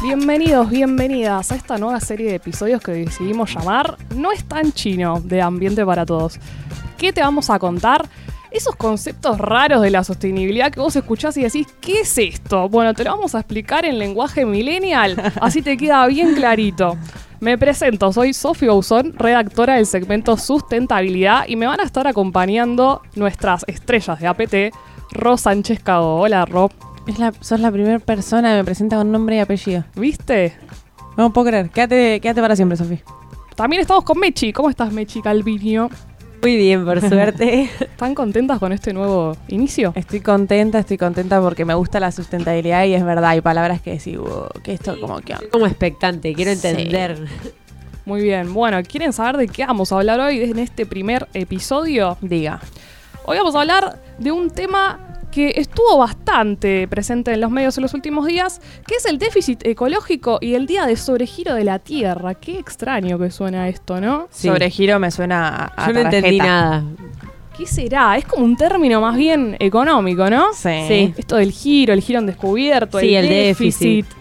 Bienvenidos, 0.00 0.70
bienvenidas 0.70 1.50
a 1.50 1.56
esta 1.56 1.76
nueva 1.76 1.98
serie 1.98 2.28
de 2.28 2.36
episodios 2.36 2.80
que 2.80 2.92
decidimos 2.92 3.52
llamar 3.52 3.96
No 4.14 4.30
es 4.30 4.44
tan 4.44 4.72
chino 4.72 5.20
de 5.20 5.42
Ambiente 5.42 5.84
para 5.84 6.06
Todos. 6.06 6.38
¿Qué 6.96 7.12
te 7.12 7.20
vamos 7.20 7.50
a 7.50 7.58
contar? 7.58 8.08
Esos 8.52 8.76
conceptos 8.76 9.38
raros 9.38 9.82
de 9.82 9.90
la 9.90 10.04
sostenibilidad 10.04 10.70
que 10.70 10.78
vos 10.78 10.94
escuchás 10.94 11.36
y 11.36 11.42
decís, 11.42 11.66
¿qué 11.80 12.02
es 12.02 12.16
esto? 12.16 12.68
Bueno, 12.68 12.94
te 12.94 13.02
lo 13.02 13.10
vamos 13.10 13.34
a 13.34 13.40
explicar 13.40 13.84
en 13.84 13.98
lenguaje 13.98 14.46
millennial, 14.46 15.20
así 15.40 15.62
te 15.62 15.76
queda 15.76 16.06
bien 16.06 16.36
clarito. 16.36 16.96
Me 17.40 17.58
presento, 17.58 18.12
soy 18.12 18.34
Sofía 18.34 18.72
Usón, 18.72 19.14
redactora 19.14 19.74
del 19.74 19.86
segmento 19.86 20.36
Sustentabilidad 20.36 21.48
y 21.48 21.56
me 21.56 21.66
van 21.66 21.80
a 21.80 21.84
estar 21.84 22.06
acompañando 22.06 23.02
nuestras 23.16 23.64
estrellas 23.66 24.20
de 24.20 24.28
APT, 24.28 24.54
Ro 25.10 25.36
Sánchez 25.36 25.80
Cago. 25.80 26.20
Hola, 26.20 26.44
Ro. 26.44 26.70
Es 27.08 27.18
la, 27.18 27.32
sos 27.40 27.58
la 27.58 27.72
primera 27.72 27.98
persona 28.00 28.50
que 28.50 28.56
me 28.58 28.64
presenta 28.64 28.98
con 28.98 29.10
nombre 29.10 29.36
y 29.36 29.38
apellido. 29.38 29.82
¿Viste? 29.96 30.52
No 31.16 31.32
puedo 31.32 31.46
creer. 31.46 31.70
Quédate, 31.70 32.20
quédate 32.20 32.42
para 32.42 32.54
siempre, 32.54 32.76
Sofía. 32.76 33.00
También 33.56 33.80
estamos 33.80 34.04
con 34.04 34.18
Mechi. 34.20 34.52
¿Cómo 34.52 34.68
estás, 34.68 34.92
Mechi 34.92 35.22
Calviño? 35.22 35.88
Muy 36.42 36.56
bien, 36.56 36.84
por 36.84 37.00
suerte. 37.08 37.70
¿Están 37.80 38.14
contentas 38.14 38.58
con 38.58 38.74
este 38.74 38.92
nuevo 38.92 39.34
inicio? 39.48 39.94
Estoy 39.96 40.20
contenta, 40.20 40.80
estoy 40.80 40.98
contenta 40.98 41.40
porque 41.40 41.64
me 41.64 41.72
gusta 41.72 41.98
la 41.98 42.12
sustentabilidad 42.12 42.84
y 42.84 42.92
es 42.92 43.02
verdad. 43.02 43.30
Hay 43.30 43.40
palabras 43.40 43.80
que 43.80 43.92
decís, 43.92 44.18
wow, 44.18 44.48
que 44.62 44.74
esto 44.74 45.00
como 45.00 45.18
que... 45.20 45.34
Como 45.50 45.66
expectante, 45.66 46.34
quiero 46.34 46.50
entender. 46.50 47.26
Muy 48.04 48.20
bien. 48.20 48.52
Bueno, 48.52 48.82
¿quieren 48.82 49.14
saber 49.14 49.38
de 49.38 49.48
qué 49.48 49.64
vamos 49.64 49.92
a 49.92 49.96
hablar 49.96 50.20
hoy 50.20 50.42
en 50.42 50.58
este 50.58 50.84
primer 50.84 51.26
episodio? 51.32 52.18
Diga. 52.20 52.60
Hoy 53.24 53.38
vamos 53.38 53.54
a 53.54 53.60
hablar 53.60 54.02
de 54.18 54.30
un 54.30 54.50
tema 54.50 55.07
que 55.30 55.52
estuvo 55.56 55.98
bastante 55.98 56.88
presente 56.88 57.32
en 57.32 57.40
los 57.40 57.50
medios 57.50 57.76
en 57.78 57.82
los 57.82 57.94
últimos 57.94 58.26
días, 58.26 58.60
que 58.86 58.94
es 58.96 59.04
el 59.06 59.18
déficit 59.18 59.64
ecológico 59.66 60.38
y 60.40 60.54
el 60.54 60.66
día 60.66 60.86
de 60.86 60.96
sobregiro 60.96 61.54
de 61.54 61.64
la 61.64 61.78
Tierra. 61.78 62.34
Qué 62.34 62.58
extraño 62.58 63.18
que 63.18 63.30
suena 63.30 63.68
esto, 63.68 64.00
¿no? 64.00 64.28
Sí. 64.30 64.48
Sobregiro 64.48 64.98
me 64.98 65.10
suena 65.10 65.48
a, 65.76 65.84
a 65.84 65.86
Yo 65.88 65.92
no 65.94 66.00
entendí 66.00 66.38
nada. 66.38 66.84
¿Qué 67.56 67.66
será? 67.66 68.16
Es 68.16 68.24
como 68.24 68.44
un 68.44 68.56
término 68.56 69.00
más 69.00 69.16
bien 69.16 69.56
económico, 69.58 70.30
¿no? 70.30 70.52
Sí. 70.54 70.84
Sí. 70.86 71.14
Esto 71.16 71.36
del 71.36 71.50
giro, 71.52 71.92
el 71.92 72.00
giro 72.00 72.20
en 72.20 72.26
descubierto, 72.26 73.00
Sí, 73.00 73.14
el, 73.14 73.24
el 73.24 73.30
déficit. 73.30 73.80
déficit. 74.06 74.18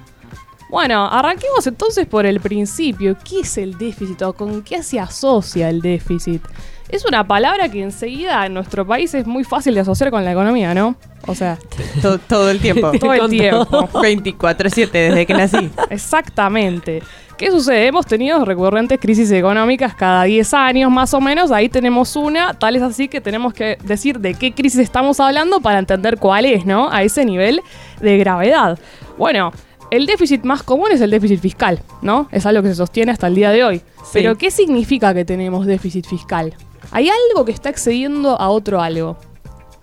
Bueno, 0.70 1.08
arranquemos 1.08 1.66
entonces 1.66 2.06
por 2.08 2.26
el 2.26 2.42
principio. 2.42 3.16
¿Qué 3.24 3.40
es 3.42 3.58
el 3.58 3.78
déficit 3.78 4.22
o 4.24 4.34
con 4.34 4.64
qué 4.64 4.84
se 4.84 5.00
asocia 5.00 5.70
el 5.70 5.82
déficit? 5.82 6.42
Es 6.90 7.06
una 7.06 7.28
palabra 7.28 7.70
que 7.70 7.82
enseguida 7.84 8.46
en 8.46 8.54
nuestro 8.54 8.86
país 8.88 9.14
es 9.14 9.28
muy 9.28 9.44
fácil 9.44 9.74
de 9.74 9.82
asociar 9.82 10.10
con 10.10 10.24
la 10.24 10.32
economía, 10.32 10.74
¿no? 10.74 10.96
O 11.28 11.36
sea, 11.36 11.58
To- 12.02 12.18
todo 12.18 12.50
el 12.50 12.60
tiempo. 12.60 12.92
todo 13.00 13.14
el 13.14 13.30
tiempo. 13.30 13.66
24-7 13.90 14.92
desde 14.92 15.26
que 15.26 15.34
nací. 15.34 15.70
Exactamente. 15.90 17.04
¿Qué 17.38 17.52
sucede? 17.52 17.86
Hemos 17.88 18.08
tenido 18.08 18.44
recurrentes 18.46 19.00
crisis 19.00 19.30
económicas 19.32 19.94
cada 19.94 20.24
10 20.24 20.54
años 20.56 20.92
más 20.92 21.14
o 21.14 21.22
menos. 21.22 21.52
Ahí 21.52 21.70
tenemos 21.70 22.16
una. 22.16 22.54
Tal 22.56 22.76
es 22.76 22.82
así 22.82 23.08
que 23.10 23.22
tenemos 23.22 23.54
que 23.54 23.78
decir 23.84 24.20
de 24.20 24.34
qué 24.34 24.54
crisis 24.54 24.80
estamos 24.80 25.20
hablando 25.20 25.60
para 25.62 25.78
entender 25.78 26.18
cuál 26.18 26.46
es, 26.46 26.66
¿no? 26.66 26.90
A 26.92 27.04
ese 27.04 27.26
nivel 27.26 27.62
de 28.02 28.18
gravedad. 28.18 28.80
Bueno, 29.20 29.52
el 29.92 30.08
déficit 30.08 30.44
más 30.46 30.64
común 30.64 30.88
es 30.92 31.00
el 31.02 31.12
déficit 31.12 31.40
fiscal, 31.40 31.80
¿no? 32.02 32.28
Es 32.32 32.46
algo 32.48 32.64
que 32.64 32.70
se 32.70 32.76
sostiene 32.76 33.12
hasta 33.12 33.28
el 33.28 33.36
día 33.36 33.52
de 33.52 33.64
hoy. 33.64 33.82
Pero 34.14 34.36
¿qué 34.36 34.50
significa 34.50 35.14
que 35.14 35.24
tenemos 35.24 35.68
déficit 35.68 36.08
fiscal? 36.08 36.56
Hay 36.92 37.10
algo 37.10 37.46
que 37.46 37.52
está 37.52 37.70
excediendo 37.70 38.40
a 38.40 38.50
otro 38.50 38.82
algo, 38.82 39.18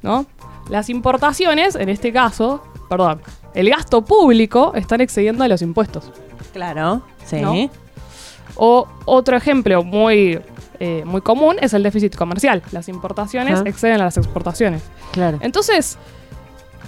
¿no? 0.03 0.27
Las 0.69 0.89
importaciones, 0.89 1.75
en 1.75 1.89
este 1.89 2.13
caso, 2.13 2.63
perdón, 2.89 3.21
el 3.55 3.69
gasto 3.71 4.03
público 4.03 4.73
están 4.75 5.01
excediendo 5.01 5.45
a 5.45 5.49
los 5.49 5.63
impuestos. 5.63 6.11
Claro. 6.53 7.03
Sí. 7.25 7.41
¿No? 7.41 7.71
O 8.57 8.87
otro 9.05 9.37
ejemplo 9.37 9.83
muy, 9.83 10.41
eh, 10.81 11.03
muy 11.05 11.21
común 11.21 11.57
es 11.61 11.75
el 11.75 11.83
déficit 11.83 12.15
comercial. 12.15 12.63
Las 12.73 12.89
importaciones 12.89 13.61
Ajá. 13.61 13.69
exceden 13.69 14.01
a 14.01 14.05
las 14.05 14.17
exportaciones. 14.17 14.83
Claro. 15.13 15.39
Entonces, 15.41 15.99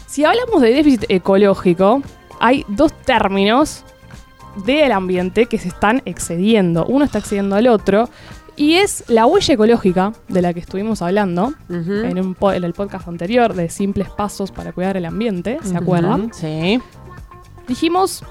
si 0.07 0.25
hablamos 0.25 0.63
de 0.63 0.73
déficit 0.73 1.05
ecológico, 1.09 2.03
hay 2.41 2.65
dos 2.69 2.93
términos 2.93 3.85
del 4.65 4.93
ambiente 4.93 5.47
que 5.47 5.59
se 5.59 5.69
están 5.69 6.03
excediendo. 6.05 6.87
Uno 6.87 7.05
está 7.05 7.19
excediendo 7.19 7.57
al 7.57 7.67
otro. 7.67 8.09
Y 8.57 8.75
es 8.77 9.05
la 9.09 9.27
huella 9.27 9.53
ecológica 9.55 10.13
de 10.29 10.41
la 10.43 10.55
que 10.55 10.61
estuvimos 10.61 11.03
hablando 11.03 11.53
en, 11.69 12.19
un 12.19 12.35
po- 12.35 12.53
en 12.53 12.65
el 12.65 12.73
podcast 12.73 13.07
anterior 13.07 13.53
de 13.55 13.69
simples 13.69 14.09
pasos 14.09 14.51
para 14.51 14.73
cuidar 14.73 14.97
el 14.97 15.05
ambiente. 15.05 15.59
¿Se 15.63 15.77
acuerdan? 15.77 16.31
Sí. 16.33 16.81
dijimos 17.69 18.25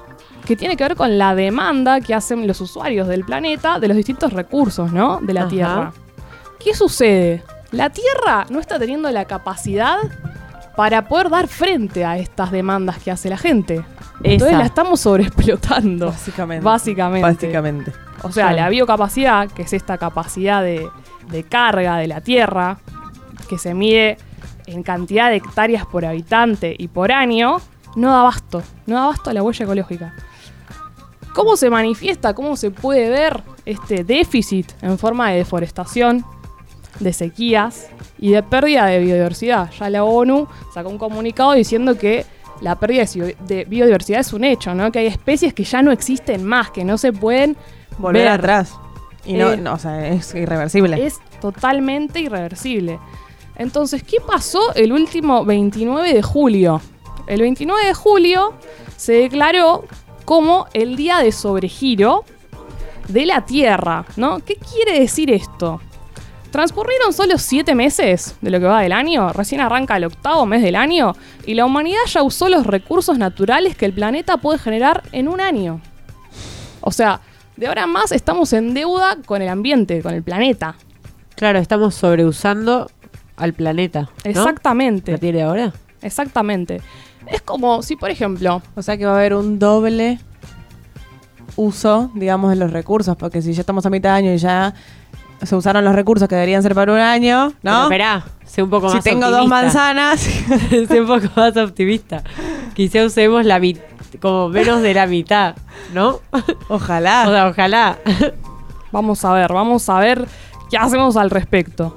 que 0.44 0.56
tiene 0.56 0.76
que 0.76 0.84
ver 0.84 0.96
con 0.96 1.18
la 1.18 1.34
demanda 1.34 2.00
que 2.00 2.14
hacen 2.14 2.46
los 2.46 2.60
usuarios 2.60 3.06
del 3.08 3.24
planeta 3.24 3.78
de 3.80 3.88
los 3.88 3.96
distintos 3.96 4.32
recursos, 4.32 4.92
¿no? 4.92 5.20
De 5.20 5.32
la 5.34 5.40
Ajá. 5.42 5.48
Tierra. 5.50 5.92
¿Qué 6.58 6.74
sucede? 6.74 7.42
La 7.72 7.90
Tierra 7.90 8.46
no 8.50 8.60
está 8.60 8.78
teniendo 8.78 9.10
la 9.10 9.24
capacidad 9.26 9.98
para 10.76 11.08
poder 11.08 11.30
dar 11.30 11.48
frente 11.48 12.04
a 12.04 12.18
estas 12.18 12.50
demandas 12.52 12.98
que 12.98 13.10
hace 13.10 13.28
la 13.28 13.38
gente. 13.38 13.84
Entonces 14.22 14.48
Esa. 14.48 14.58
la 14.58 14.66
estamos 14.66 15.00
sobreexplotando. 15.00 16.06
Básicamente. 16.06 16.64
Básicamente. 16.64 17.26
Básicamente. 17.26 17.92
O 18.22 18.32
sea, 18.32 18.52
la 18.52 18.68
biocapacidad, 18.68 19.50
que 19.50 19.62
es 19.62 19.72
esta 19.72 19.98
capacidad 19.98 20.62
de, 20.62 20.88
de 21.30 21.44
carga 21.44 21.96
de 21.98 22.06
la 22.06 22.20
Tierra, 22.20 22.78
que 23.48 23.58
se 23.58 23.74
mide 23.74 24.18
en 24.66 24.82
cantidad 24.82 25.30
de 25.30 25.36
hectáreas 25.36 25.86
por 25.86 26.04
habitante 26.04 26.74
y 26.76 26.88
por 26.88 27.12
año, 27.12 27.58
no 27.94 28.10
da 28.10 28.20
abasto. 28.20 28.62
No 28.86 28.96
da 28.96 29.04
abasto 29.04 29.30
a 29.30 29.32
la 29.32 29.42
huella 29.42 29.64
ecológica. 29.64 30.14
¿Cómo 31.34 31.56
se 31.56 31.68
manifiesta? 31.68 32.34
¿Cómo 32.34 32.56
se 32.56 32.70
puede 32.70 33.10
ver 33.10 33.42
este 33.64 34.04
déficit 34.04 34.72
en 34.80 34.98
forma 34.98 35.30
de 35.30 35.38
deforestación, 35.38 36.24
de 36.98 37.12
sequías 37.12 37.88
y 38.18 38.30
de 38.30 38.42
pérdida 38.42 38.86
de 38.86 39.00
biodiversidad? 39.00 39.70
Ya 39.78 39.90
la 39.90 40.04
ONU 40.04 40.48
sacó 40.72 40.88
un 40.88 40.98
comunicado 40.98 41.52
diciendo 41.52 41.98
que 41.98 42.24
la 42.60 42.76
pérdida 42.78 43.00
de 43.00 43.06
si- 43.06 43.20
de 43.20 43.64
biodiversidad 43.64 44.20
es 44.20 44.32
un 44.32 44.44
hecho, 44.44 44.74
¿no? 44.74 44.90
Que 44.92 45.00
hay 45.00 45.06
especies 45.06 45.52
que 45.54 45.64
ya 45.64 45.82
no 45.82 45.92
existen 45.92 46.44
más, 46.44 46.70
que 46.70 46.84
no 46.84 46.98
se 46.98 47.12
pueden 47.12 47.56
Volver 47.98 48.22
ver. 48.22 48.32
atrás. 48.32 48.74
Y 49.24 49.34
no, 49.34 49.52
Eh, 49.52 49.56
no, 49.56 49.74
o 49.74 49.78
sea, 49.78 50.08
es 50.08 50.34
irreversible. 50.34 51.04
Es 51.04 51.18
totalmente 51.40 52.20
irreversible. 52.20 52.98
Entonces, 53.56 54.02
¿qué 54.02 54.18
pasó 54.26 54.74
el 54.74 54.92
último 54.92 55.44
29 55.44 56.12
de 56.12 56.22
julio? 56.22 56.80
El 57.26 57.40
29 57.40 57.86
de 57.86 57.94
julio 57.94 58.54
se 58.96 59.14
declaró 59.14 59.84
como 60.24 60.66
el 60.74 60.96
día 60.96 61.18
de 61.18 61.32
sobregiro 61.32 62.24
de 63.08 63.26
la 63.26 63.44
Tierra, 63.46 64.04
¿no? 64.16 64.38
¿Qué 64.40 64.56
quiere 64.56 65.00
decir 65.00 65.30
esto? 65.30 65.80
Transcurrieron 66.56 67.12
solo 67.12 67.36
7 67.36 67.74
meses 67.74 68.34
de 68.40 68.48
lo 68.50 68.58
que 68.58 68.64
va 68.64 68.80
del 68.80 68.92
año, 68.92 69.30
recién 69.34 69.60
arranca 69.60 69.98
el 69.98 70.04
octavo 70.04 70.46
mes 70.46 70.62
del 70.62 70.74
año, 70.74 71.14
y 71.44 71.52
la 71.52 71.66
humanidad 71.66 72.00
ya 72.06 72.22
usó 72.22 72.48
los 72.48 72.66
recursos 72.66 73.18
naturales 73.18 73.76
que 73.76 73.84
el 73.84 73.92
planeta 73.92 74.38
puede 74.38 74.58
generar 74.58 75.02
en 75.12 75.28
un 75.28 75.42
año. 75.42 75.82
O 76.80 76.92
sea, 76.92 77.20
de 77.58 77.66
ahora 77.66 77.82
en 77.82 77.90
más 77.90 78.10
estamos 78.10 78.54
en 78.54 78.72
deuda 78.72 79.18
con 79.26 79.42
el 79.42 79.50
ambiente, 79.50 80.00
con 80.00 80.14
el 80.14 80.22
planeta. 80.22 80.76
Claro, 81.34 81.58
estamos 81.58 81.94
sobreusando 81.94 82.90
al 83.36 83.52
planeta. 83.52 84.00
¿no? 84.00 84.08
¿A 84.24 84.28
Exactamente. 84.30 85.12
partir 85.12 85.34
de 85.34 85.42
ahora? 85.42 85.74
Exactamente. 86.00 86.80
Es 87.26 87.42
como 87.42 87.82
si, 87.82 87.96
por 87.96 88.08
ejemplo, 88.08 88.62
O 88.74 88.80
sea 88.80 88.96
que 88.96 89.04
va 89.04 89.12
a 89.12 89.18
haber 89.18 89.34
un 89.34 89.58
doble 89.58 90.20
uso, 91.56 92.10
digamos, 92.14 92.48
de 92.48 92.56
los 92.56 92.72
recursos, 92.72 93.14
porque 93.16 93.42
si 93.42 93.52
ya 93.52 93.60
estamos 93.60 93.84
a 93.84 93.90
mitad 93.90 94.12
de 94.12 94.16
año 94.16 94.32
y 94.32 94.38
ya 94.38 94.72
se 95.42 95.54
usaron 95.56 95.84
los 95.84 95.94
recursos 95.94 96.28
que 96.28 96.34
deberían 96.34 96.62
ser 96.62 96.74
para 96.74 96.92
un 96.92 96.98
año, 96.98 97.52
Pero 97.62 97.74
¿no? 97.74 97.82
esperá, 97.84 98.24
sé 98.44 98.62
un 98.62 98.70
poco 98.70 98.88
Si 98.88 98.96
más 98.96 99.04
tengo 99.04 99.30
dos 99.30 99.46
optimista. 99.46 99.62
manzanas, 99.62 100.20
sé 100.88 101.00
un 101.00 101.06
poco 101.06 101.26
más 101.36 101.56
optimista. 101.56 102.22
Quizá 102.74 103.04
usemos 103.04 103.44
la 103.44 103.58
mit- 103.58 103.80
como 104.20 104.48
menos 104.48 104.80
de 104.82 104.94
la 104.94 105.06
mitad, 105.06 105.56
¿no? 105.92 106.20
ojalá. 106.68 107.24
O 107.28 107.30
sea, 107.32 107.48
ojalá. 107.48 107.98
vamos 108.92 109.24
a 109.24 109.32
ver, 109.32 109.52
vamos 109.52 109.88
a 109.88 109.98
ver 109.98 110.26
qué 110.70 110.78
hacemos 110.78 111.16
al 111.16 111.30
respecto. 111.30 111.96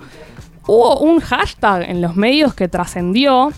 Hubo 0.68 1.00
un 1.00 1.20
hashtag 1.20 1.84
en 1.90 2.02
los 2.02 2.16
medios 2.16 2.54
que 2.54 2.68
trascendió, 2.68 3.52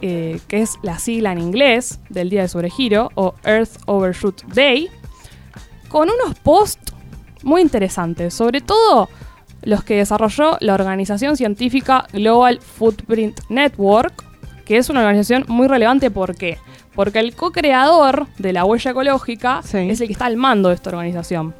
eh, 0.00 0.40
que 0.48 0.62
es 0.62 0.76
la 0.82 0.98
sigla 0.98 1.32
en 1.32 1.38
inglés 1.40 1.98
del 2.08 2.30
día 2.30 2.42
de 2.42 2.48
sobregiro, 2.48 3.10
o 3.16 3.34
Earth 3.44 3.78
Overshoot 3.86 4.44
Day, 4.54 4.88
con 5.88 6.08
unos 6.08 6.38
posts 6.38 6.92
muy 7.48 7.62
interesantes, 7.62 8.34
sobre 8.34 8.60
todo 8.60 9.08
los 9.62 9.82
que 9.82 9.96
desarrolló 9.96 10.56
la 10.60 10.74
organización 10.74 11.36
científica 11.36 12.06
Global 12.12 12.60
Footprint 12.60 13.40
Network, 13.48 14.24
que 14.64 14.76
es 14.76 14.88
una 14.90 15.00
organización 15.00 15.44
muy 15.48 15.66
relevante, 15.66 16.10
¿por 16.10 16.36
qué? 16.36 16.58
Porque 16.94 17.18
el 17.20 17.34
co-creador 17.34 18.26
de 18.38 18.52
la 18.52 18.64
huella 18.64 18.90
ecológica 18.92 19.62
Sí. 19.62 19.78
es 19.90 20.00
el 20.00 20.06
que 20.06 20.12
está 20.12 20.26
al 20.26 20.36
mando 20.36 20.68
de 20.68 20.74
esta 20.76 20.90
organización. 20.90 21.54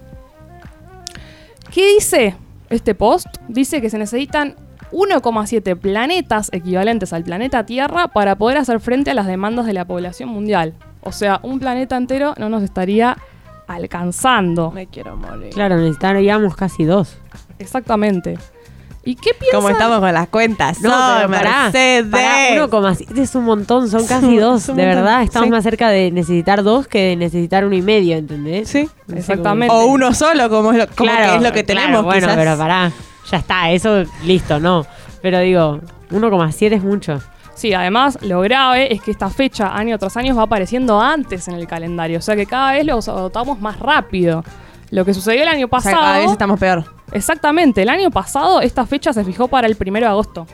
¿Qué 1.72 1.94
dice 1.94 2.36
este 2.70 2.94
post? 2.94 3.26
Dice 3.48 3.80
que 3.80 3.90
se 3.90 3.98
necesitan 3.98 4.56
1,7 4.90 5.76
planetas 5.76 6.48
equivalentes 6.52 7.12
al 7.12 7.24
planeta 7.24 7.66
Tierra 7.66 8.08
para 8.08 8.36
poder 8.36 8.58
hacer 8.58 8.80
frente 8.80 9.10
a 9.10 9.14
las 9.14 9.26
demandas 9.26 9.66
de 9.66 9.74
la 9.74 9.84
población 9.84 10.28
mundial. 10.30 10.74
O 11.02 11.12
sea, 11.12 11.40
un 11.42 11.60
planeta 11.60 11.96
entero 11.96 12.34
no 12.38 12.48
nos 12.48 12.62
estaría 12.62 13.18
alcanzando. 13.68 14.70
Me 14.72 14.86
quiero 14.86 15.16
morir. 15.16 15.50
Claro, 15.52 15.76
necesitaríamos 15.76 16.56
casi 16.56 16.84
dos. 16.84 17.16
Exactamente. 17.58 18.38
¿Y 19.04 19.14
qué 19.14 19.30
piensan? 19.32 19.60
Como 19.60 19.70
estamos 19.70 20.00
con 20.00 20.12
las 20.12 20.28
cuentas. 20.28 20.80
No, 20.82 20.90
pero 20.90 21.30
pará, 21.30 21.62
Mercedes. 21.64 22.06
pará, 22.10 22.66
1,7 22.66 23.18
es 23.18 23.34
un 23.34 23.44
montón, 23.44 23.88
son 23.88 24.06
casi 24.06 24.36
dos. 24.36 24.66
De 24.66 24.72
montón, 24.72 24.86
verdad, 24.86 25.22
estamos 25.22 25.46
sí. 25.46 25.50
más 25.50 25.64
cerca 25.64 25.88
de 25.88 26.10
necesitar 26.10 26.62
dos 26.62 26.88
que 26.88 27.10
de 27.10 27.16
necesitar 27.16 27.64
uno 27.64 27.74
y 27.74 27.80
medio, 27.80 28.16
¿entendés? 28.16 28.68
Sí. 28.68 28.88
Exactamente. 29.14 29.74
O 29.74 29.86
uno 29.86 30.12
solo, 30.12 30.50
como 30.50 30.72
es 30.72 30.78
lo, 30.78 30.86
como 30.88 31.10
Claro, 31.10 31.30
que, 31.30 31.36
es 31.36 31.42
lo 31.42 31.52
que 31.52 31.64
claro, 31.64 31.80
tenemos. 31.80 32.04
bueno, 32.04 32.26
quizás. 32.26 32.36
pero 32.36 32.58
pará, 32.58 32.92
ya 33.30 33.38
está, 33.38 33.70
eso 33.70 34.04
listo, 34.24 34.60
no. 34.60 34.84
Pero 35.22 35.38
digo, 35.40 35.80
1,7 36.10 36.72
es 36.72 36.82
mucho. 36.82 37.20
Sí, 37.58 37.74
además, 37.74 38.18
lo 38.22 38.40
grave 38.40 38.92
es 38.94 39.02
que 39.02 39.10
esta 39.10 39.30
fecha, 39.30 39.76
año 39.76 39.98
tras 39.98 40.16
año, 40.16 40.32
va 40.36 40.44
apareciendo 40.44 41.00
antes 41.00 41.48
en 41.48 41.54
el 41.54 41.66
calendario. 41.66 42.18
O 42.20 42.22
sea 42.22 42.36
que 42.36 42.46
cada 42.46 42.70
vez 42.70 42.86
los 42.86 43.08
adoptamos 43.08 43.60
más 43.60 43.80
rápido. 43.80 44.44
Lo 44.92 45.04
que 45.04 45.12
sucedió 45.12 45.42
el 45.42 45.48
año 45.48 45.66
O 45.66 45.80
sea, 45.80 45.90
pasado. 45.90 45.96
cada 45.96 46.18
vez 46.20 46.30
estamos 46.30 46.60
peor. 46.60 46.84
Exactamente, 47.10 47.82
el 47.82 47.88
año 47.88 48.12
pasado 48.12 48.60
esta 48.60 48.86
fecha 48.86 49.12
se 49.12 49.24
fijó 49.24 49.48
para 49.48 49.66
el 49.66 49.74
primero 49.74 50.06
de 50.06 50.10
agosto. 50.12 50.46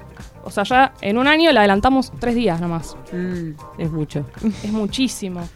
O 0.45 0.51
sea, 0.51 0.65
ya 0.65 0.93
en 1.03 1.19
un 1.19 1.27
año 1.27 1.53
la 1.53 1.61
adelantamos 1.61 2.11
tres 2.19 2.35
días 2.35 2.59
nomás. 2.59 2.97
Mm, 3.12 3.51
es 3.77 3.91
mucho. 3.91 4.25
Es 4.62 4.73
muchísimo. 4.73 5.47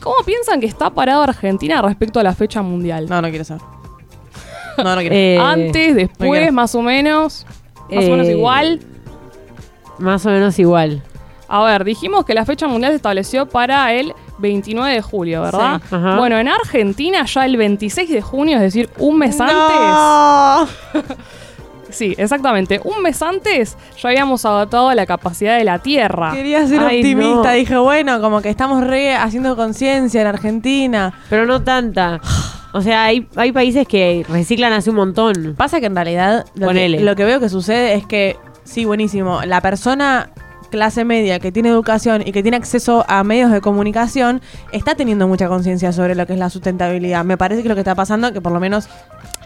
¿Cómo 0.00 0.14
piensan 0.24 0.60
que 0.60 0.66
está 0.66 0.90
parado 0.90 1.22
Argentina 1.24 1.82
respecto 1.82 2.20
a 2.20 2.22
la 2.22 2.34
fecha 2.36 2.62
mundial? 2.62 3.08
No, 3.08 3.20
no 3.20 3.28
quiero 3.30 3.44
saber. 3.44 3.62
No, 4.76 4.94
no 4.94 5.00
quiero. 5.00 5.14
Eh, 5.16 5.38
Antes, 5.40 5.96
después, 5.96 6.30
quiero. 6.30 6.52
más 6.52 6.72
o 6.76 6.82
menos. 6.82 7.44
Más 7.90 8.04
o 8.04 8.10
menos 8.10 8.28
eh, 8.28 8.32
igual. 8.32 8.80
Más 9.98 10.24
o 10.26 10.30
menos 10.30 10.58
igual. 10.58 11.02
A 11.48 11.64
ver, 11.64 11.84
dijimos 11.84 12.24
que 12.26 12.34
la 12.34 12.44
fecha 12.44 12.68
mundial 12.68 12.92
se 12.92 12.96
estableció 12.96 13.46
para 13.46 13.92
el 13.94 14.12
29 14.38 14.92
de 14.94 15.02
julio, 15.02 15.42
¿verdad? 15.42 15.80
Sí, 15.88 15.94
ajá. 15.94 16.16
Bueno, 16.16 16.38
en 16.38 16.48
Argentina 16.48 17.24
ya 17.24 17.46
el 17.46 17.56
26 17.56 18.10
de 18.10 18.20
junio, 18.20 18.56
es 18.56 18.62
decir, 18.62 18.90
un 18.98 19.18
mes 19.18 19.40
antes. 19.40 19.56
No. 19.56 20.68
Sí, 21.90 22.14
exactamente. 22.18 22.80
Un 22.84 23.02
mes 23.02 23.22
antes 23.22 23.76
ya 24.00 24.10
habíamos 24.10 24.44
agotado 24.44 24.92
la 24.92 25.06
capacidad 25.06 25.56
de 25.56 25.64
la 25.64 25.78
Tierra. 25.78 26.32
Quería 26.34 26.66
ser 26.66 26.80
Ay, 26.80 26.98
optimista. 26.98 27.50
no. 27.50 27.52
Dije, 27.52 27.76
bueno, 27.78 28.20
como 28.20 28.42
que 28.42 28.50
estamos 28.50 28.84
re 28.84 29.14
haciendo 29.14 29.56
conciencia 29.56 30.20
en 30.20 30.26
Argentina. 30.26 31.14
Pero 31.30 31.46
no 31.46 31.62
tanta. 31.62 32.20
O 32.72 32.82
sea, 32.82 33.04
hay, 33.04 33.26
hay 33.36 33.52
países 33.52 33.88
que 33.88 34.24
reciclan 34.28 34.72
hace 34.74 34.90
un 34.90 34.96
montón. 34.96 35.54
Pasa 35.56 35.80
que 35.80 35.86
en 35.86 35.94
realidad 35.94 36.44
lo, 36.54 36.60
que, 36.60 36.66
Ponele. 36.66 37.00
lo 37.00 37.16
que 37.16 37.24
veo 37.24 37.40
que 37.40 37.48
sucede 37.48 37.94
es 37.94 38.04
que, 38.04 38.36
sí, 38.68 38.84
buenísimo, 38.84 39.40
la 39.44 39.60
persona 39.60 40.30
clase 40.70 41.04
media 41.04 41.38
que 41.38 41.50
tiene 41.50 41.70
educación 41.70 42.22
y 42.26 42.32
que 42.32 42.42
tiene 42.42 42.58
acceso 42.58 43.04
a 43.08 43.24
medios 43.24 43.50
de 43.50 43.62
comunicación 43.62 44.42
está 44.70 44.94
teniendo 44.94 45.26
mucha 45.26 45.48
conciencia 45.48 45.92
sobre 45.92 46.14
lo 46.14 46.26
que 46.26 46.34
es 46.34 46.38
la 46.38 46.50
sustentabilidad. 46.50 47.24
Me 47.24 47.38
parece 47.38 47.62
que 47.62 47.68
lo 47.68 47.74
que 47.74 47.80
está 47.80 47.94
pasando, 47.94 48.32
que 48.32 48.42
por 48.42 48.52
lo 48.52 48.60
menos 48.60 48.88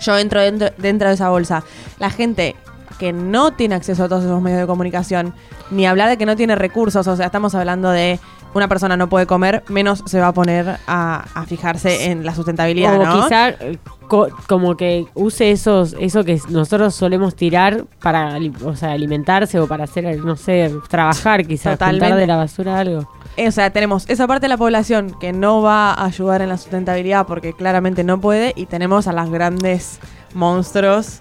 yo 0.01 0.19
entro 0.19 0.41
dentro, 0.41 0.69
dentro 0.79 1.09
de 1.09 1.15
esa 1.15 1.29
bolsa, 1.29 1.63
la 2.01 2.11
gente 2.11 2.57
que 2.99 3.13
no 3.13 3.53
tiene 3.53 3.75
acceso 3.77 4.05
a 4.05 4.09
todos 4.09 4.25
esos 4.25 4.43
medios 4.43 4.61
de 4.61 4.67
comunicación, 4.67 5.35
ni 5.71 5.87
hablar 5.87 6.09
de 6.09 6.17
que 6.17 6.27
no 6.27 6.37
tiene 6.37 6.57
recursos, 6.57 7.07
o 7.07 7.17
sea, 7.17 7.27
estamos 7.27 7.55
hablando 7.55 7.91
de 7.91 8.19
una 8.55 8.69
persona 8.69 8.97
no 8.97 9.09
puede 9.09 9.27
comer, 9.27 9.63
menos 9.69 10.03
se 10.07 10.21
va 10.21 10.29
a 10.29 10.33
poner 10.33 10.77
a, 10.87 11.25
a 11.35 11.47
fijarse 11.47 12.11
en 12.11 12.25
la 12.25 12.35
sustentabilidad, 12.35 13.01
O 13.01 13.05
¿no? 13.05 13.23
quizá 13.23 13.49
eh, 13.51 13.79
co- 14.09 14.29
como 14.47 14.77
que 14.77 15.07
use 15.15 15.51
esos 15.51 15.95
eso 15.99 16.23
que 16.25 16.39
nosotros 16.51 16.95
solemos 16.95 17.35
tirar 17.35 17.85
para 18.03 18.39
o 18.65 18.77
sea, 18.77 18.93
alimentarse 18.93 19.59
o 19.59 19.67
para 19.67 19.85
hacer, 19.85 20.19
no 20.25 20.37
sé, 20.37 20.71
trabajar 20.89 21.47
quizás, 21.47 21.79
juntar 21.79 22.17
de 22.17 22.27
la 22.27 22.37
basura 22.37 22.79
algo. 22.79 23.09
Eh, 23.37 23.49
O 23.49 23.53
sea, 23.53 23.71
tenemos 23.71 24.05
esa 24.11 24.27
parte 24.27 24.43
de 24.45 24.49
la 24.51 24.59
población 24.59 25.17
que 25.19 25.33
no 25.33 25.63
va 25.63 25.93
a 25.95 26.05
ayudar 26.05 26.43
en 26.43 26.51
la 26.51 26.59
sustentabilidad 26.59 27.27
porque 27.27 27.55
claramente 27.55 28.05
no 28.05 28.21
puede 28.21 28.53
y 28.57 28.67
tenemos 28.67 29.07
a 29.07 29.13
las 29.15 29.31
grandes 29.31 29.99
monstruos 30.35 31.21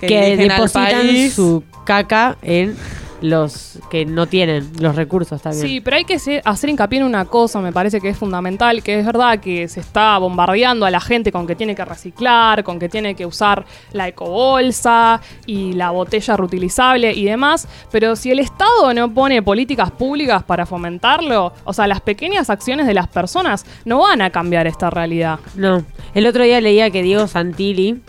que, 0.00 0.08
Que, 0.08 0.36
depositan 0.36 1.30
su 1.30 1.62
caca 1.84 2.36
en 2.42 2.76
los 3.22 3.78
que 3.90 4.04
no 4.04 4.26
tienen 4.26 4.70
los 4.78 4.96
recursos 4.96 5.40
también. 5.40 5.66
Sí, 5.66 5.80
pero 5.80 5.96
hay 5.96 6.04
que 6.04 6.42
hacer 6.44 6.70
hincapié 6.70 6.98
en 6.98 7.06
una 7.06 7.24
cosa, 7.24 7.60
me 7.60 7.72
parece 7.72 8.00
que 8.00 8.10
es 8.10 8.18
fundamental, 8.18 8.82
que 8.82 8.98
es 8.98 9.06
verdad 9.06 9.38
que 9.40 9.68
se 9.68 9.80
está 9.80 10.18
bombardeando 10.18 10.84
a 10.84 10.90
la 10.90 11.00
gente 11.00 11.32
con 11.32 11.46
que 11.46 11.54
tiene 11.54 11.74
que 11.74 11.84
reciclar, 11.84 12.64
con 12.64 12.78
que 12.78 12.88
tiene 12.88 13.14
que 13.14 13.24
usar 13.24 13.64
la 13.92 14.08
ecobolsa 14.08 15.20
y 15.46 15.72
la 15.72 15.90
botella 15.90 16.36
reutilizable 16.36 17.12
y 17.12 17.24
demás, 17.24 17.68
pero 17.90 18.16
si 18.16 18.30
el 18.30 18.40
Estado 18.40 18.92
no 18.92 19.12
pone 19.12 19.42
políticas 19.42 19.90
públicas 19.90 20.42
para 20.42 20.66
fomentarlo, 20.66 21.52
o 21.64 21.72
sea, 21.72 21.86
las 21.86 22.00
pequeñas 22.00 22.50
acciones 22.50 22.86
de 22.86 22.94
las 22.94 23.08
personas 23.08 23.64
no 23.84 24.00
van 24.00 24.20
a 24.20 24.30
cambiar 24.30 24.66
esta 24.66 24.90
realidad. 24.90 25.38
No. 25.54 25.84
El 26.14 26.26
otro 26.26 26.42
día 26.44 26.60
leía 26.60 26.90
que 26.90 27.02
Diego 27.02 27.26
Santilli, 27.26 28.02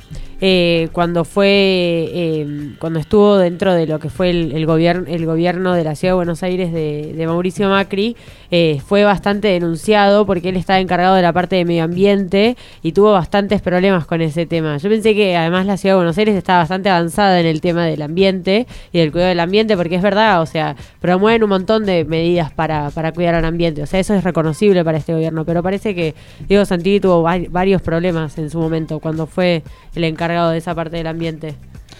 eh, 0.45 0.89
cuando 0.91 1.23
fue, 1.23 1.47
eh, 1.47 2.73
cuando 2.77 2.99
estuvo 2.99 3.37
dentro 3.37 3.73
de 3.73 3.87
lo 3.87 3.97
que 3.99 4.09
fue 4.09 4.29
el, 4.29 4.65
gobierno, 4.65 5.05
el 5.07 5.25
gobierno 5.25 5.73
de 5.73 5.85
la 5.85 5.95
Ciudad 5.95 6.11
de 6.11 6.15
Buenos 6.15 6.43
Aires 6.43 6.73
de, 6.73 7.23
Mauricio 7.25 7.69
Macri, 7.69 8.17
eh, 8.51 8.81
fue 8.85 9.05
bastante 9.05 9.47
denunciado 9.47 10.25
porque 10.25 10.49
él 10.49 10.57
estaba 10.57 10.81
encargado 10.81 11.15
de 11.15 11.21
la 11.21 11.31
parte 11.31 11.55
de 11.55 11.63
medio 11.63 11.85
ambiente 11.85 12.57
y 12.81 12.91
tuvo 12.91 13.13
bastantes 13.13 13.61
problemas 13.61 14.05
con 14.05 14.19
ese 14.21 14.45
tema. 14.45 14.75
Yo 14.79 14.89
pensé 14.89 15.15
que 15.15 15.37
además 15.37 15.65
la 15.65 15.77
Ciudad 15.77 15.93
de 15.93 15.99
Buenos 15.99 16.17
Aires 16.17 16.35
estaba 16.35 16.59
bastante 16.59 16.89
avanzada 16.89 17.39
en 17.39 17.45
el 17.45 17.61
tema 17.61 17.85
del 17.85 18.01
ambiente 18.01 18.67
y 18.91 18.99
del 18.99 19.13
cuidado 19.13 19.29
del 19.29 19.39
ambiente, 19.39 19.77
porque 19.77 19.95
es 19.95 20.01
verdad, 20.01 20.41
o 20.41 20.45
sea, 20.45 20.75
promueven 20.99 21.41
un 21.43 21.51
montón 21.51 21.85
de 21.85 22.03
medidas 22.03 22.51
para, 22.51 22.89
para 22.89 23.13
cuidar 23.13 23.35
al 23.35 23.45
ambiente. 23.45 23.81
O 23.81 23.85
sea, 23.85 24.01
eso 24.01 24.13
es 24.13 24.25
reconocible 24.25 24.83
para 24.83 24.97
este 24.97 25.13
gobierno, 25.13 25.45
pero 25.45 25.63
parece 25.63 25.95
que 25.95 26.15
Diego 26.49 26.65
Santilli 26.65 26.99
tuvo 26.99 27.21
va- 27.21 27.39
varios 27.49 27.81
problemas 27.81 28.37
en 28.37 28.49
su 28.49 28.59
momento 28.59 28.99
cuando 28.99 29.25
fue 29.25 29.63
el 29.95 30.03
encargado 30.03 30.32
de 30.33 30.57
esa 30.57 30.75
parte 30.75 30.97
del 30.97 31.07
ambiente. 31.07 31.55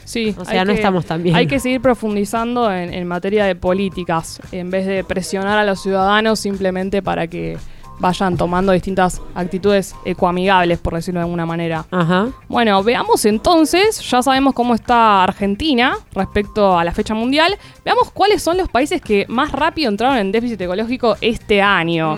Sí, 0.06 0.36
O 0.38 0.44
sea, 0.44 0.66
no 0.66 0.74
estamos 0.74 1.06
tan 1.06 1.24
bien. 1.24 1.36
Hay 1.36 1.48
que 1.48 1.60
seguir 1.60 1.80
profundizando 1.80 2.72
en, 2.72 2.94
en 2.94 3.08
materia 3.08 3.46
de 3.46 3.56
políticas, 3.56 4.42
en 4.52 4.70
vez 4.70 4.86
de 4.86 5.04
presionar 5.04 5.58
a 5.58 5.64
los 5.64 5.82
ciudadanos 5.82 6.40
simplemente 6.40 7.02
para 7.02 7.28
que 7.28 7.58
vayan 8.00 8.38
tomando 8.38 8.72
distintas 8.72 9.22
actitudes 9.36 9.96
ecoamigables, 10.06 10.80
por 10.80 10.96
decirlo 10.96 11.20
de 11.20 11.24
alguna 11.26 11.46
manera. 11.46 11.86
Ajá. 11.92 12.28
Bueno, 12.48 12.84
veamos 12.84 13.26
entonces, 13.26 14.02
ya 14.10 14.22
sabemos 14.22 14.54
cómo 14.54 14.76
está 14.76 15.24
Argentina 15.24 15.96
respecto 16.14 16.78
a 16.78 16.84
la 16.84 16.92
fecha 16.92 17.14
mundial, 17.14 17.58
veamos 17.86 18.12
cuáles 18.12 18.42
son 18.42 18.58
los 18.58 18.70
países 18.70 19.02
que 19.02 19.26
más 19.30 19.52
rápido 19.52 19.90
entraron 19.90 20.18
en 20.18 20.32
déficit 20.32 20.60
ecológico 20.62 21.16
este 21.22 21.62
año. 21.62 22.18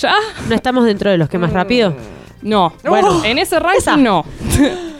¿Ya? 0.00 0.14
¿No 0.48 0.54
estamos 0.54 0.84
dentro 0.84 1.10
de 1.10 1.18
los 1.18 1.28
que 1.28 1.38
más 1.38 1.52
rápido? 1.52 1.94
No. 2.40 2.72
No. 2.82 2.90
Bueno, 2.90 3.24
en 3.24 3.38
ese 3.38 3.58
ranking 3.60 4.02
no. 4.02 4.24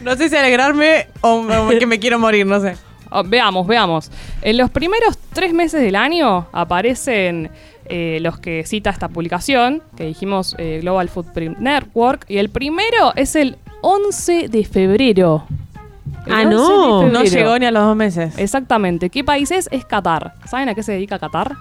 No 0.00 0.14
sé 0.16 0.28
si 0.28 0.36
alegrarme 0.36 1.06
o, 1.20 1.40
o 1.46 1.68
que 1.78 1.86
me 1.86 1.98
quiero 1.98 2.18
morir, 2.18 2.46
no 2.46 2.60
sé. 2.60 2.76
Ah, 3.10 3.22
veamos, 3.24 3.66
veamos. 3.66 4.10
En 4.42 4.56
los 4.58 4.70
primeros 4.70 5.18
tres 5.32 5.52
meses 5.54 5.80
del 5.80 5.96
año 5.96 6.46
aparecen 6.52 7.50
eh, 7.86 8.18
los 8.20 8.38
que 8.38 8.64
cita 8.66 8.90
esta 8.90 9.08
publicación, 9.08 9.82
que 9.96 10.04
dijimos 10.04 10.54
eh, 10.58 10.78
Global 10.82 11.08
Footprint 11.08 11.58
Network, 11.58 12.26
y 12.28 12.36
el 12.38 12.50
primero 12.50 13.12
es 13.16 13.34
el 13.34 13.56
11 13.80 14.48
de 14.48 14.64
febrero. 14.64 15.44
El 16.26 16.32
Ah, 16.34 16.42
11 16.42 16.50
de 16.50 16.56
no. 16.58 17.08
No 17.08 17.24
llegó 17.24 17.58
ni 17.58 17.64
a 17.64 17.70
los 17.70 17.82
dos 17.82 17.96
meses. 17.96 18.34
Exactamente. 18.36 19.08
¿Qué 19.08 19.24
país 19.24 19.50
es? 19.50 19.68
Es 19.72 19.84
Qatar. 19.86 20.34
¿Saben 20.46 20.68
a 20.68 20.74
qué 20.74 20.82
se 20.82 20.92
dedica 20.92 21.18
Qatar? 21.18 21.54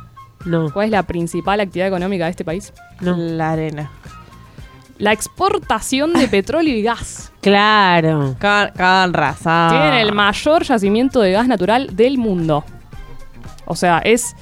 No, 0.45 0.69
¿Cuál 0.71 0.85
es 0.85 0.91
la 0.91 1.03
principal 1.03 1.59
actividad 1.61 1.87
económica 1.87 2.25
de 2.25 2.31
este 2.31 2.43
país? 2.45 2.73
no. 3.01 3.15
La 3.15 3.51
arena. 3.53 3.89
La 4.97 5.11
exportación 5.11 6.13
de 6.13 6.27
petróleo 6.29 6.75
y 6.75 6.81
gas. 6.81 7.31
Claro. 7.41 8.35
Can, 8.39 8.71
can 8.75 9.13
raza. 9.13 9.67
Tienen 9.69 9.93
el 9.95 10.11
mayor 10.13 10.63
yacimiento 10.63 11.21
de 11.21 11.31
gas 11.33 11.47
natural 11.47 11.95
del 11.95 12.17
mundo. 12.17 12.63
O 13.65 13.75
sea, 13.75 13.99
es, 13.99 14.35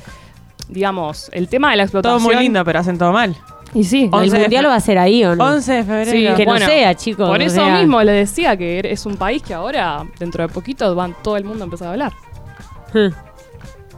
digamos, 0.69 1.29
el 1.33 1.47
tema 1.50 1.71
de 1.71 1.77
la 1.77 1.88
Todo 1.88 2.00
explotación. 2.00 2.24
muy 2.24 2.35
lindo, 2.43 2.63
pero 2.63 2.79
hacen 2.79 2.97
todo 2.97 3.12
mal. 3.12 3.35
Y 3.74 3.83
sí, 3.83 4.03
¿El 4.05 4.13
11 4.13 4.35
de 4.38 4.41
mundial 4.43 4.63
fe- 4.63 4.69
va 4.69 4.75
a 4.75 4.79
ser 4.79 4.97
ahí 4.97 5.25
o 5.25 5.35
no? 5.35 5.43
11 5.43 5.74
de 5.74 5.83
febrero. 5.83 6.12
Sí, 6.12 6.27
Que 6.38 6.45
no 6.45 6.51
bueno, 6.53 6.65
sea, 6.65 6.95
chicos. 6.95 7.27
Por 7.27 7.41
eso 7.41 7.55
sea. 7.65 7.77
mismo 7.79 8.01
le 8.03 8.12
decía 8.13 8.55
que 8.55 8.79
er- 8.81 8.85
es 8.85 9.05
un 9.05 9.17
país 9.17 9.43
que 9.43 9.53
ahora, 9.53 10.05
dentro 10.17 10.47
de 10.47 10.53
poquito, 10.53 10.95
van 10.95 11.13
todo 11.21 11.35
el 11.35 11.43
mundo 11.43 11.63
a 11.63 11.65
empezar 11.65 11.89
a 11.89 11.91
hablar. 11.91 12.13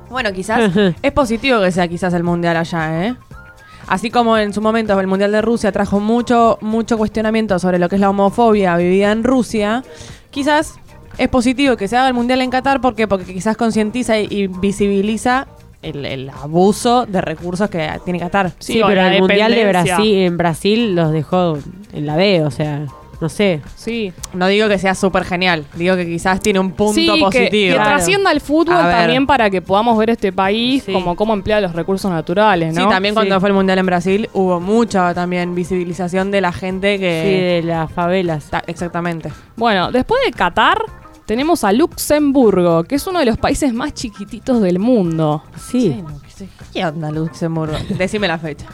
Bueno, 0.09 0.31
quizás 0.33 0.71
es 1.01 1.11
positivo 1.11 1.61
que 1.61 1.71
sea 1.71 1.87
quizás 1.87 2.13
el 2.13 2.23
mundial 2.23 2.57
allá, 2.57 3.05
¿eh? 3.05 3.15
Así 3.87 4.11
como 4.11 4.37
en 4.37 4.53
su 4.53 4.61
momento 4.61 4.99
el 4.99 5.07
mundial 5.07 5.31
de 5.31 5.41
Rusia 5.41 5.71
trajo 5.71 5.99
mucho, 5.99 6.57
mucho 6.61 6.97
cuestionamiento 6.97 7.57
sobre 7.57 7.79
lo 7.79 7.87
que 7.87 7.95
es 7.95 8.01
la 8.01 8.09
homofobia 8.09 8.75
vivida 8.75 9.11
en 9.11 9.23
Rusia, 9.23 9.83
quizás 10.29 10.75
es 11.17 11.29
positivo 11.29 11.77
que 11.77 11.87
se 11.87 11.97
haga 11.97 12.09
el 12.09 12.13
mundial 12.13 12.41
en 12.41 12.49
Qatar, 12.49 12.81
¿por 12.81 12.95
qué? 12.95 13.07
Porque 13.07 13.33
quizás 13.33 13.55
concientiza 13.57 14.19
y, 14.19 14.27
y 14.29 14.47
visibiliza 14.47 15.47
el, 15.81 16.05
el 16.05 16.29
abuso 16.29 17.05
de 17.05 17.21
recursos 17.21 17.69
que 17.69 17.89
tiene 18.03 18.19
Qatar. 18.19 18.51
Sí, 18.59 18.81
o 18.81 18.87
pero 18.87 19.01
el 19.01 19.19
mundial 19.21 19.53
de. 19.53 19.67
Brasil, 19.67 20.17
en 20.17 20.37
Brasil 20.37 20.95
los 20.95 21.11
dejó 21.11 21.57
en 21.93 22.05
la 22.05 22.15
B, 22.15 22.43
o 22.43 22.51
sea. 22.51 22.85
No 23.19 23.29
sé. 23.29 23.61
Sí. 23.75 24.13
No 24.33 24.47
digo 24.47 24.67
que 24.69 24.77
sea 24.77 24.93
súper 24.93 25.23
genial, 25.25 25.65
digo 25.75 25.95
que 25.95 26.05
quizás 26.05 26.39
tiene 26.39 26.59
un 26.59 26.71
punto 26.71 26.93
sí, 26.93 27.07
que- 27.11 27.19
positivo. 27.19 27.49
Que, 27.51 27.73
Claro. 27.73 27.89
trascienda 27.89 28.31
el 28.31 28.41
fútbol 28.41 28.75
A 28.75 28.85
ver. 28.87 28.95
también 28.97 29.25
para 29.25 29.49
que 29.49 29.61
podamos 29.61 29.97
ver 29.97 30.11
este 30.11 30.31
país 30.31 30.83
Sí. 30.83 30.93
como 30.93 31.15
cómo 31.15 31.33
emplea 31.33 31.59
los 31.59 31.73
recursos 31.73 32.11
naturales, 32.11 32.75
¿no? 32.75 32.83
Sí, 32.83 32.87
también 32.89 33.15
cuando 33.15 33.35
Sí. 33.35 33.39
fue 33.39 33.49
el 33.49 33.55
Mundial 33.55 33.79
en 33.79 33.85
Brasil 33.87 34.29
hubo 34.33 34.59
mucha 34.59 35.13
también 35.15 35.55
visibilización 35.55 36.29
de 36.29 36.41
la 36.41 36.51
gente 36.51 36.95
Sí, 36.95 36.99
que... 37.01 37.07
de 37.07 37.63
las 37.63 37.91
favelas. 37.91 38.45
Ta- 38.51 38.63
exactamente. 38.67 39.31
Bueno, 39.55 39.91
después 39.91 40.21
de 40.25 40.31
Qatar 40.31 40.77
tenemos 41.25 41.63
a 41.63 41.73
Luxemburgo, 41.73 42.83
que 42.83 42.95
es 42.95 43.07
uno 43.07 43.19
de 43.19 43.25
los 43.25 43.37
países 43.37 43.73
más 43.73 43.93
chiquititos 43.93 44.61
del 44.61 44.79
mundo. 44.79 45.43
Sí. 45.57 46.03
¿Qué 46.71 46.85
onda 46.85 47.09
Luxemburgo? 47.11 47.75
Decime 47.97 48.27
la 48.27 48.37
fecha. 48.37 48.67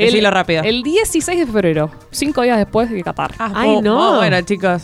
El- 0.00 0.06
Decilo 0.12 0.30
rápido. 0.30 0.62
El 0.62 0.82
16 0.82 1.38
de 1.38 1.46
febrero, 1.46 1.90
cinco 2.10 2.42
días 2.42 2.58
después 2.58 2.90
de 2.90 3.02
Qatar. 3.02 3.32
Ah, 3.38 3.52
Ay, 3.54 3.80
no. 3.82 4.10
muy 4.10 4.16
bueno, 4.18 4.40
chicos. 4.42 4.82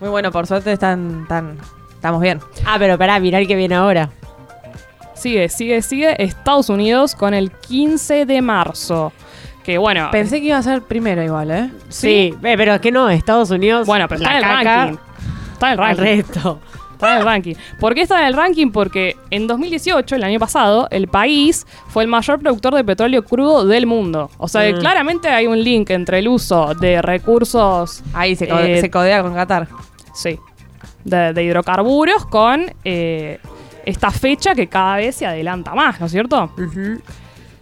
Muy 0.00 0.10
bueno, 0.10 0.30
por 0.32 0.46
suerte 0.46 0.72
están 0.72 1.26
tan... 1.28 1.56
Estamos 1.94 2.20
bien. 2.20 2.40
Ah, 2.66 2.76
pero 2.78 2.98
pará, 2.98 3.18
mirá 3.20 3.38
el 3.38 3.46
que 3.46 3.56
viene 3.56 3.74
ahora. 3.74 4.10
Sigue, 5.14 5.48
sigue, 5.48 5.80
sigue 5.80 6.22
Estados 6.22 6.68
Unidos 6.68 7.14
con 7.14 7.32
el 7.32 7.50
15 7.50 8.26
de 8.26 8.42
marzo. 8.42 9.12
Que 9.62 9.78
bueno, 9.78 10.08
Pensé 10.12 10.40
que 10.40 10.48
iba 10.48 10.58
a 10.58 10.62
ser 10.62 10.82
primero 10.82 11.22
igual, 11.22 11.50
¿eh? 11.50 11.70
Sí, 11.88 12.34
eh, 12.42 12.54
pero 12.58 12.74
es 12.74 12.80
que 12.82 12.92
no, 12.92 13.08
Estados 13.08 13.50
Unidos. 13.50 13.86
bueno, 13.86 14.06
pero 14.08 14.20
está 14.20 14.32
la 14.32 14.38
en 14.38 14.44
el 14.44 14.50
caca 14.50 14.76
ranking. 14.84 14.98
Está 15.54 15.66
en 15.66 15.72
el 15.72 15.78
ranking. 15.78 16.02
resto. 16.02 16.60
Está 16.94 17.12
en 17.12 17.18
el 17.18 17.24
ranking. 17.24 17.54
¿Por 17.78 17.94
qué 17.94 18.02
está 18.02 18.20
en 18.20 18.26
el 18.26 18.34
ranking? 18.34 18.70
Porque 18.70 19.16
en 19.30 19.46
2018, 19.46 20.16
el 20.16 20.24
año 20.24 20.38
pasado, 20.40 20.88
el 20.90 21.06
país 21.08 21.66
fue 21.88 22.02
el 22.04 22.08
mayor 22.08 22.40
productor 22.40 22.74
de 22.74 22.82
petróleo 22.84 23.24
crudo 23.24 23.66
del 23.66 23.86
mundo. 23.86 24.30
O 24.38 24.48
sea, 24.48 24.62
que 24.62 24.72
Mm. 24.74 24.78
claramente 24.80 25.28
hay 25.28 25.46
un 25.46 25.62
link 25.62 25.90
entre 25.90 26.20
el 26.20 26.28
uso 26.28 26.74
de 26.74 27.02
recursos, 27.02 28.02
Ahí 28.14 28.34
se, 28.36 28.44
Eh, 28.46 28.80
se 28.80 28.90
codea 28.90 29.22
con 29.22 29.34
Qatar. 29.34 29.68
sí, 30.14 30.38
de, 31.04 31.32
de 31.34 31.42
hidrocarburos 31.44 32.24
con 32.26 32.64
eh, 32.84 33.38
esta 33.84 34.10
fecha 34.10 34.54
que 34.54 34.66
cada 34.68 34.96
vez 34.96 35.16
se 35.16 35.26
adelanta 35.26 35.74
más, 35.74 36.00
¿no 36.00 36.06
es 36.06 36.12
cierto? 36.12 36.50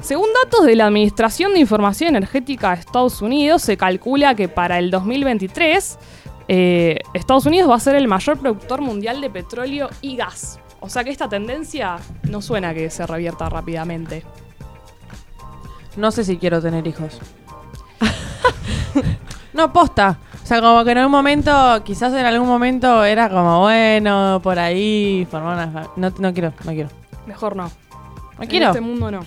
Según 0.01 0.27
datos 0.45 0.67
de 0.67 0.75
la 0.77 0.87
Administración 0.87 1.53
de 1.55 1.61
Información 1.61 2.17
Energética 2.17 2.75
de 2.75 2.81
Estados 2.81 3.23
Unidos, 3.23 3.63
se 3.63 3.77
calcula 3.77 4.35
que 4.35 4.49
para 4.49 4.79
el 4.79 4.91
2023 4.91 5.99
eh, 6.49 6.99
Estados 7.15 7.47
Unidos 7.47 7.71
va 7.71 7.77
a 7.77 7.81
ser 7.81 7.95
el 7.97 8.09
mayor 8.09 8.39
productor 8.39 8.81
mundial 8.81 9.21
de 9.21 9.31
petróleo 9.31 9.89
y 10.01 10.17
gas. 10.17 10.59
O 10.81 10.89
sea 10.89 11.05
que 11.05 11.11
esta 11.11 11.29
tendencia 11.29 11.99
no 12.29 12.43
suena 12.43 12.75
que 12.75 12.91
se 12.91 13.07
revierta 13.07 13.49
rápidamente. 13.49 14.25
No 15.97 16.11
sé 16.11 16.25
si 16.25 16.39
quiero 16.39 16.61
tener 16.61 16.87
hijos. 16.87 17.21
no, 19.53 19.73
posta. 19.73 20.19
O 20.43 20.47
sea, 20.47 20.61
como 20.61 20.85
que 20.85 20.91
en 20.91 20.99
algún 20.99 21.13
momento, 21.13 21.83
quizás 21.85 22.13
en 22.15 22.27
algún 22.27 22.49
momento 22.49 23.05
era 23.05 23.29
como, 23.29 23.61
bueno, 23.61 24.41
por 24.43 24.59
ahí, 24.59 25.27
formar 25.31 25.69
una... 25.69 25.89
No, 25.97 26.13
no 26.19 26.33
quiero, 26.33 26.53
no 26.65 26.73
quiero. 26.73 26.89
Mejor 27.27 27.55
no. 27.55 27.71
No 28.39 28.49
quiero. 28.49 28.67
En 28.67 28.71
este 28.71 28.81
mundo 28.81 29.11
no. 29.11 29.21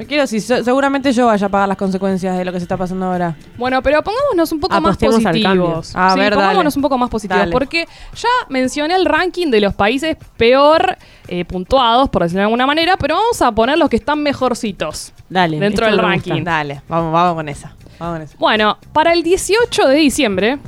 No 0.00 0.06
quiero, 0.06 0.26
si 0.26 0.40
se- 0.40 0.64
seguramente 0.64 1.12
yo 1.12 1.26
vaya 1.26 1.46
a 1.46 1.50
pagar 1.50 1.68
las 1.68 1.76
consecuencias 1.76 2.36
de 2.38 2.44
lo 2.44 2.52
que 2.52 2.58
se 2.58 2.64
está 2.64 2.76
pasando 2.76 3.06
ahora. 3.06 3.36
Bueno, 3.58 3.82
pero 3.82 4.02
pongámonos 4.02 4.50
un 4.52 4.60
poco 4.60 4.74
más 4.80 4.94
Apostemos 4.96 5.16
al 5.16 5.22
positivos. 5.32 5.92
cambio. 5.92 6.00
A 6.02 6.14
Sí, 6.14 6.18
ver, 6.18 6.30
dale. 6.30 6.42
pongámonos 6.42 6.76
un 6.76 6.82
poco 6.82 6.98
más 6.98 7.10
positivos. 7.10 7.38
Dale. 7.40 7.52
Porque 7.52 7.86
ya 8.14 8.28
mencioné 8.48 8.96
el 8.96 9.04
ranking 9.04 9.48
de 9.50 9.60
los 9.60 9.74
países 9.74 10.16
peor 10.36 10.96
eh, 11.28 11.44
puntuados, 11.44 12.08
por 12.08 12.22
decirlo 12.22 12.40
de 12.40 12.44
alguna 12.44 12.66
manera, 12.66 12.96
pero 12.96 13.14
vamos 13.16 13.40
a 13.42 13.52
poner 13.52 13.78
los 13.78 13.88
que 13.88 13.96
están 13.96 14.22
mejorcitos. 14.22 15.12
Dale. 15.28 15.58
Dentro 15.60 15.84
esto 15.86 15.96
del 15.96 16.04
me 16.06 16.12
ranking. 16.12 16.32
gusta. 16.32 16.50
Dale, 16.50 16.82
vamos, 16.88 17.12
vamos 17.12 17.34
con 17.34 17.48
esa. 17.48 17.74
Vamos 17.98 18.14
con 18.16 18.22
esa. 18.22 18.36
Bueno, 18.38 18.78
para 18.92 19.12
el 19.12 19.22
18 19.22 19.86
de 19.86 19.94
diciembre. 19.96 20.58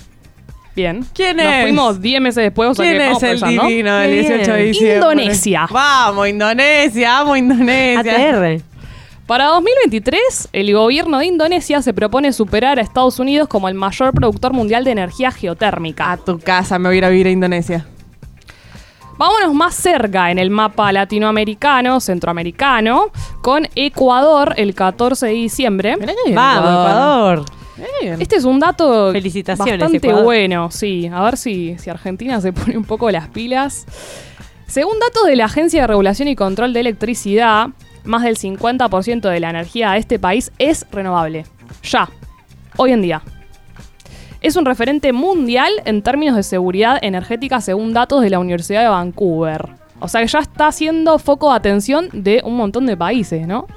Bien. 0.76 1.04
¿Quién 1.14 1.36
Nos 1.36 1.46
es? 1.46 1.62
fuimos 1.62 2.00
10 2.00 2.20
meses 2.20 2.44
después, 2.44 2.70
o 2.70 2.74
sea 2.74 2.84
¿Quién 2.86 2.96
que 2.98 3.04
vamos 3.06 3.22
es 3.22 3.42
el 3.42 3.48
divino 3.50 3.94
del 3.96 4.10
Qué 4.10 4.20
18 4.20 4.52
de 4.52 4.56
bien. 4.62 4.72
diciembre? 4.72 4.94
Indonesia. 4.96 5.68
Vamos, 5.70 6.28
Indonesia, 6.28 7.18
amo 7.18 7.36
Indonesia. 7.36 8.00
ATR. 8.00 8.62
Para 9.32 9.46
2023, 9.46 10.50
el 10.52 10.74
gobierno 10.74 11.16
de 11.16 11.24
Indonesia 11.24 11.80
se 11.80 11.94
propone 11.94 12.34
superar 12.34 12.78
a 12.78 12.82
Estados 12.82 13.18
Unidos 13.18 13.48
como 13.48 13.66
el 13.66 13.74
mayor 13.74 14.12
productor 14.12 14.52
mundial 14.52 14.84
de 14.84 14.90
energía 14.90 15.30
geotérmica. 15.30 16.12
A 16.12 16.18
tu 16.18 16.38
casa 16.38 16.78
me 16.78 16.90
voy 16.90 16.96
a 16.96 16.98
ir 16.98 17.04
a 17.06 17.08
vivir 17.08 17.26
a 17.28 17.30
Indonesia. 17.30 17.86
Vámonos 19.16 19.54
más 19.54 19.74
cerca 19.74 20.30
en 20.30 20.38
el 20.38 20.50
mapa 20.50 20.92
latinoamericano, 20.92 21.98
centroamericano, 22.00 23.10
con 23.40 23.66
Ecuador 23.74 24.52
el 24.58 24.74
14 24.74 25.28
de 25.28 25.32
diciembre. 25.32 25.96
Vamos, 26.34 26.68
Ecuador. 26.68 27.44
Este 28.02 28.36
es 28.36 28.44
un 28.44 28.60
dato 28.60 29.12
Felicitaciones, 29.12 29.80
bastante 29.80 30.08
Ecuador. 30.08 30.24
bueno, 30.24 30.70
sí. 30.70 31.06
A 31.10 31.22
ver 31.22 31.38
si, 31.38 31.78
si 31.78 31.88
Argentina 31.88 32.38
se 32.42 32.52
pone 32.52 32.76
un 32.76 32.84
poco 32.84 33.10
las 33.10 33.28
pilas. 33.28 33.86
Según 34.66 34.98
datos 34.98 35.24
de 35.24 35.36
la 35.36 35.46
Agencia 35.46 35.80
de 35.80 35.86
Regulación 35.86 36.28
y 36.28 36.36
Control 36.36 36.74
de 36.74 36.80
Electricidad, 36.80 37.68
más 38.04 38.22
del 38.22 38.36
50% 38.36 39.20
de 39.28 39.40
la 39.40 39.50
energía 39.50 39.92
de 39.92 39.98
este 39.98 40.18
país 40.18 40.52
es 40.58 40.86
renovable. 40.90 41.44
Ya, 41.82 42.08
hoy 42.76 42.92
en 42.92 43.02
día. 43.02 43.22
Es 44.40 44.56
un 44.56 44.64
referente 44.64 45.12
mundial 45.12 45.70
en 45.84 46.02
términos 46.02 46.34
de 46.34 46.42
seguridad 46.42 46.98
energética 47.00 47.60
según 47.60 47.92
datos 47.92 48.22
de 48.22 48.30
la 48.30 48.40
Universidad 48.40 48.82
de 48.82 48.88
Vancouver. 48.88 49.68
O 50.00 50.08
sea 50.08 50.20
que 50.20 50.26
ya 50.26 50.40
está 50.40 50.72
siendo 50.72 51.18
foco 51.20 51.50
de 51.50 51.56
atención 51.56 52.08
de 52.12 52.42
un 52.44 52.56
montón 52.56 52.86
de 52.86 52.96
países, 52.96 53.46
¿no? 53.46 53.68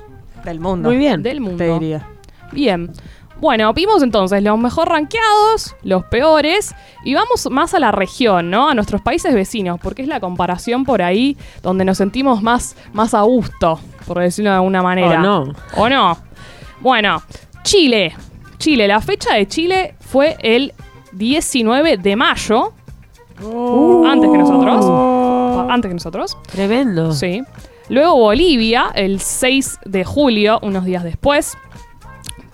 Del 0.44 0.60
mundo. 0.60 0.90
Muy 0.90 0.98
bien. 0.98 1.22
Del 1.22 1.40
mundo. 1.40 1.58
Te 1.58 1.72
diría. 1.72 2.08
Bien. 2.52 2.92
Bueno, 3.40 3.74
vimos 3.74 4.02
entonces 4.02 4.42
los 4.42 4.58
mejor 4.58 4.90
rankeados, 4.90 5.76
los 5.84 6.06
peores, 6.06 6.74
y 7.04 7.14
vamos 7.14 7.50
más 7.52 7.74
a 7.74 7.80
la 7.80 7.92
región, 7.92 8.50
¿no? 8.50 8.70
A 8.70 8.74
nuestros 8.74 9.02
países 9.02 9.34
vecinos, 9.34 9.80
porque 9.82 10.02
es 10.02 10.08
la 10.08 10.20
comparación 10.20 10.86
por 10.86 11.02
ahí 11.02 11.38
donde 11.62 11.84
nos 11.84 11.98
sentimos 11.98 12.42
más, 12.42 12.76
más 12.94 13.14
a 13.14 13.22
gusto, 13.22 13.80
por 14.08 14.20
decirlo 14.20 14.52
de 14.52 14.58
alguna 14.58 14.82
manera. 14.82 15.20
¿O 15.20 15.24
no? 15.24 15.54
¿O 15.76 15.90
no? 15.90 16.18
Bueno, 16.80 17.22
Chile. 17.64 18.14
Chile, 18.58 18.88
la 18.88 19.02
fecha 19.02 19.34
de 19.34 19.48
Chile 19.48 19.96
fue 20.00 20.38
el 20.40 20.74
19 21.12 21.98
de 21.98 22.16
mayo. 22.16 22.74
Antes 23.38 24.32
que 24.32 24.38
nosotros. 24.38 25.70
Antes 25.70 25.90
que 25.90 25.94
nosotros. 25.94 26.38
Tremendo. 26.52 27.12
Sí. 27.12 27.44
Luego 27.90 28.16
Bolivia, 28.16 28.92
el 28.96 29.20
6 29.20 29.80
de 29.86 30.06
julio, 30.06 30.60
unos 30.64 30.86
días 30.86 31.04
después. 31.04 31.58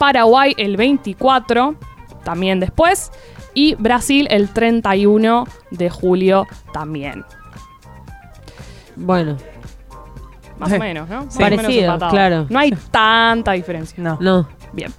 Paraguay, 0.01 0.55
el 0.57 0.77
24, 0.77 1.75
también 2.23 2.59
después. 2.59 3.11
Y 3.53 3.75
Brasil, 3.75 4.27
el 4.31 4.49
31 4.49 5.45
de 5.69 5.89
julio, 5.91 6.47
también. 6.73 7.23
Bueno, 8.95 9.37
Más 10.57 10.71
o 10.73 10.79
menos, 10.79 11.07
¿no? 11.07 11.25
Más 11.25 11.35
o 11.35 11.39
Parecido, 11.39 11.67
menos 11.69 11.83
empatado. 11.83 12.11
claro. 12.11 12.45
No 12.49 12.57
hay 12.57 12.71
tanta 12.89 13.51
diferencia. 13.51 14.03
No. 14.03 14.17
no. 14.19 14.47
Bien. 14.73 14.91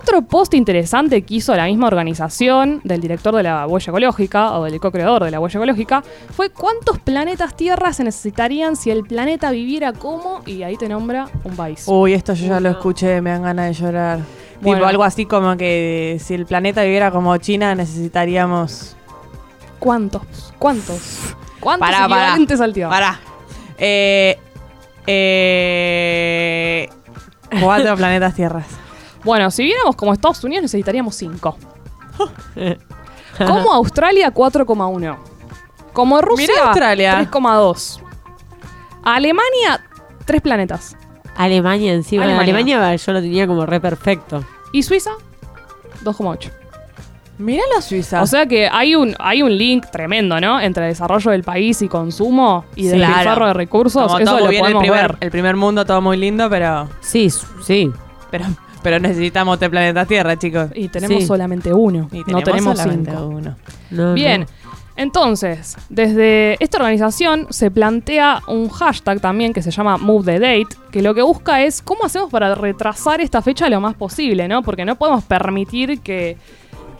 Otro 0.00 0.22
post 0.22 0.54
interesante 0.54 1.22
que 1.22 1.34
hizo 1.34 1.54
la 1.54 1.66
misma 1.66 1.86
organización 1.86 2.80
del 2.84 3.00
director 3.00 3.34
de 3.34 3.42
la 3.42 3.66
huella 3.66 3.90
ecológica 3.90 4.58
o 4.58 4.64
del 4.64 4.80
co-creador 4.80 5.24
de 5.24 5.30
la 5.30 5.40
huella 5.40 5.58
ecológica 5.58 6.02
fue 6.34 6.50
cuántos 6.50 6.98
planetas 6.98 7.54
Tierra 7.54 7.92
se 7.92 8.02
necesitarían 8.02 8.76
si 8.76 8.90
el 8.90 9.04
planeta 9.04 9.50
viviera 9.50 9.92
como, 9.92 10.42
y 10.46 10.62
ahí 10.62 10.76
te 10.76 10.88
nombra 10.88 11.28
un 11.44 11.54
país. 11.54 11.84
Uy, 11.86 12.14
esto 12.14 12.34
yo 12.34 12.46
ya 12.46 12.60
lo 12.60 12.70
escuché, 12.70 13.20
me 13.20 13.30
dan 13.30 13.42
ganas 13.42 13.66
de 13.66 13.74
llorar. 13.84 14.18
Bueno. 14.60 14.78
Tipo 14.78 14.88
algo 14.88 15.04
así 15.04 15.26
como 15.26 15.56
que 15.56 16.18
si 16.20 16.34
el 16.34 16.46
planeta 16.46 16.82
viviera 16.82 17.10
como 17.10 17.36
China 17.36 17.74
necesitaríamos... 17.74 18.96
¿Cuántos? 19.78 20.22
¿Cuántos? 20.58 21.34
¿Cuántos 21.60 21.86
Pará, 21.88 22.08
pará. 22.08 22.22
equivalentes 22.22 22.60
al 22.60 22.72
tío? 22.72 22.88
Pará. 22.88 23.20
Eh, 23.78 24.38
eh, 25.06 26.88
cuatro 27.60 27.94
planetas 27.98 28.34
tierras. 28.34 28.83
Bueno, 29.24 29.50
si 29.50 29.64
viéramos 29.64 29.96
como 29.96 30.12
Estados 30.12 30.42
Unidos 30.44 30.62
necesitaríamos 30.62 31.14
5. 31.16 31.56
Como 33.38 33.72
Australia 33.72 34.32
4,1. 34.32 35.16
Como 35.92 36.20
Rusia 36.20 36.48
Mirá 36.52 36.66
Australia. 36.68 37.20
3,2. 37.30 38.00
Alemania 39.02 39.80
3 40.24 40.40
planetas. 40.42 40.96
Alemania 41.36 41.92
encima. 41.94 42.24
Alemania. 42.24 42.54
Alemania. 42.78 42.96
yo 42.96 43.12
lo 43.12 43.20
tenía 43.20 43.46
como 43.46 43.66
re 43.66 43.80
perfecto. 43.80 44.44
Y 44.72 44.82
Suiza 44.82 45.10
2,8. 46.04 46.50
Mirá 47.38 47.62
la 47.74 47.82
Suiza. 47.82 48.22
O 48.22 48.26
sea 48.26 48.46
que 48.46 48.68
hay 48.70 48.94
un, 48.94 49.16
hay 49.18 49.42
un 49.42 49.56
link 49.58 49.86
tremendo, 49.90 50.40
¿no? 50.40 50.60
Entre 50.60 50.86
desarrollo 50.86 51.32
del 51.32 51.42
país 51.42 51.82
y 51.82 51.88
consumo 51.88 52.64
y 52.76 52.86
del 52.86 52.98
Claro. 52.98 53.12
despilfarro 53.14 53.46
de 53.48 53.54
recursos. 53.54 54.06
Como 54.06 54.18
Eso 54.20 54.24
todo 54.30 54.38
lo 54.38 54.44
muy 54.46 54.54
bien, 54.54 54.66
el 54.66 54.78
primer, 54.78 55.08
ver. 55.08 55.16
el 55.20 55.30
primer 55.32 55.56
mundo 55.56 55.84
todo 55.84 56.00
muy 56.00 56.16
lindo, 56.16 56.48
pero, 56.48 56.88
Sí, 57.00 57.28
sí. 57.62 57.90
pero, 58.30 58.44
pero 58.84 59.00
necesitamos 59.00 59.58
tres 59.58 59.70
planetas 59.70 60.06
tierra, 60.06 60.38
chicos. 60.38 60.68
Y 60.76 60.86
tenemos 60.88 61.22
Sí. 61.22 61.26
solamente 61.26 61.72
uno. 61.74 62.08
Y 62.12 62.18
no 62.30 62.40
tenemos 62.42 62.78
solamente 62.78 63.10
cinco. 63.10 63.26
uno. 63.26 63.56
No, 63.90 64.14
Bien. 64.14 64.42
no. 64.42 64.46
Entonces, 64.96 65.76
desde 65.88 66.56
esta 66.62 66.78
organización 66.78 67.48
se 67.50 67.68
plantea 67.72 68.42
un 68.46 68.68
hashtag 68.68 69.20
también 69.20 69.52
que 69.52 69.60
se 69.60 69.72
llama 69.72 69.96
Move 69.98 70.24
the 70.24 70.38
Date, 70.38 70.76
que 70.92 71.02
lo 71.02 71.14
que 71.16 71.22
busca 71.22 71.62
es 71.62 71.82
cómo 71.82 72.04
hacemos 72.04 72.30
para 72.30 72.54
retrasar 72.54 73.20
esta 73.20 73.42
fecha 73.42 73.68
lo 73.68 73.80
más 73.80 73.94
posible, 73.96 74.46
¿no? 74.46 74.62
Porque 74.62 74.84
no 74.84 74.94
podemos 74.94 75.24
permitir 75.24 76.00
que, 76.00 76.36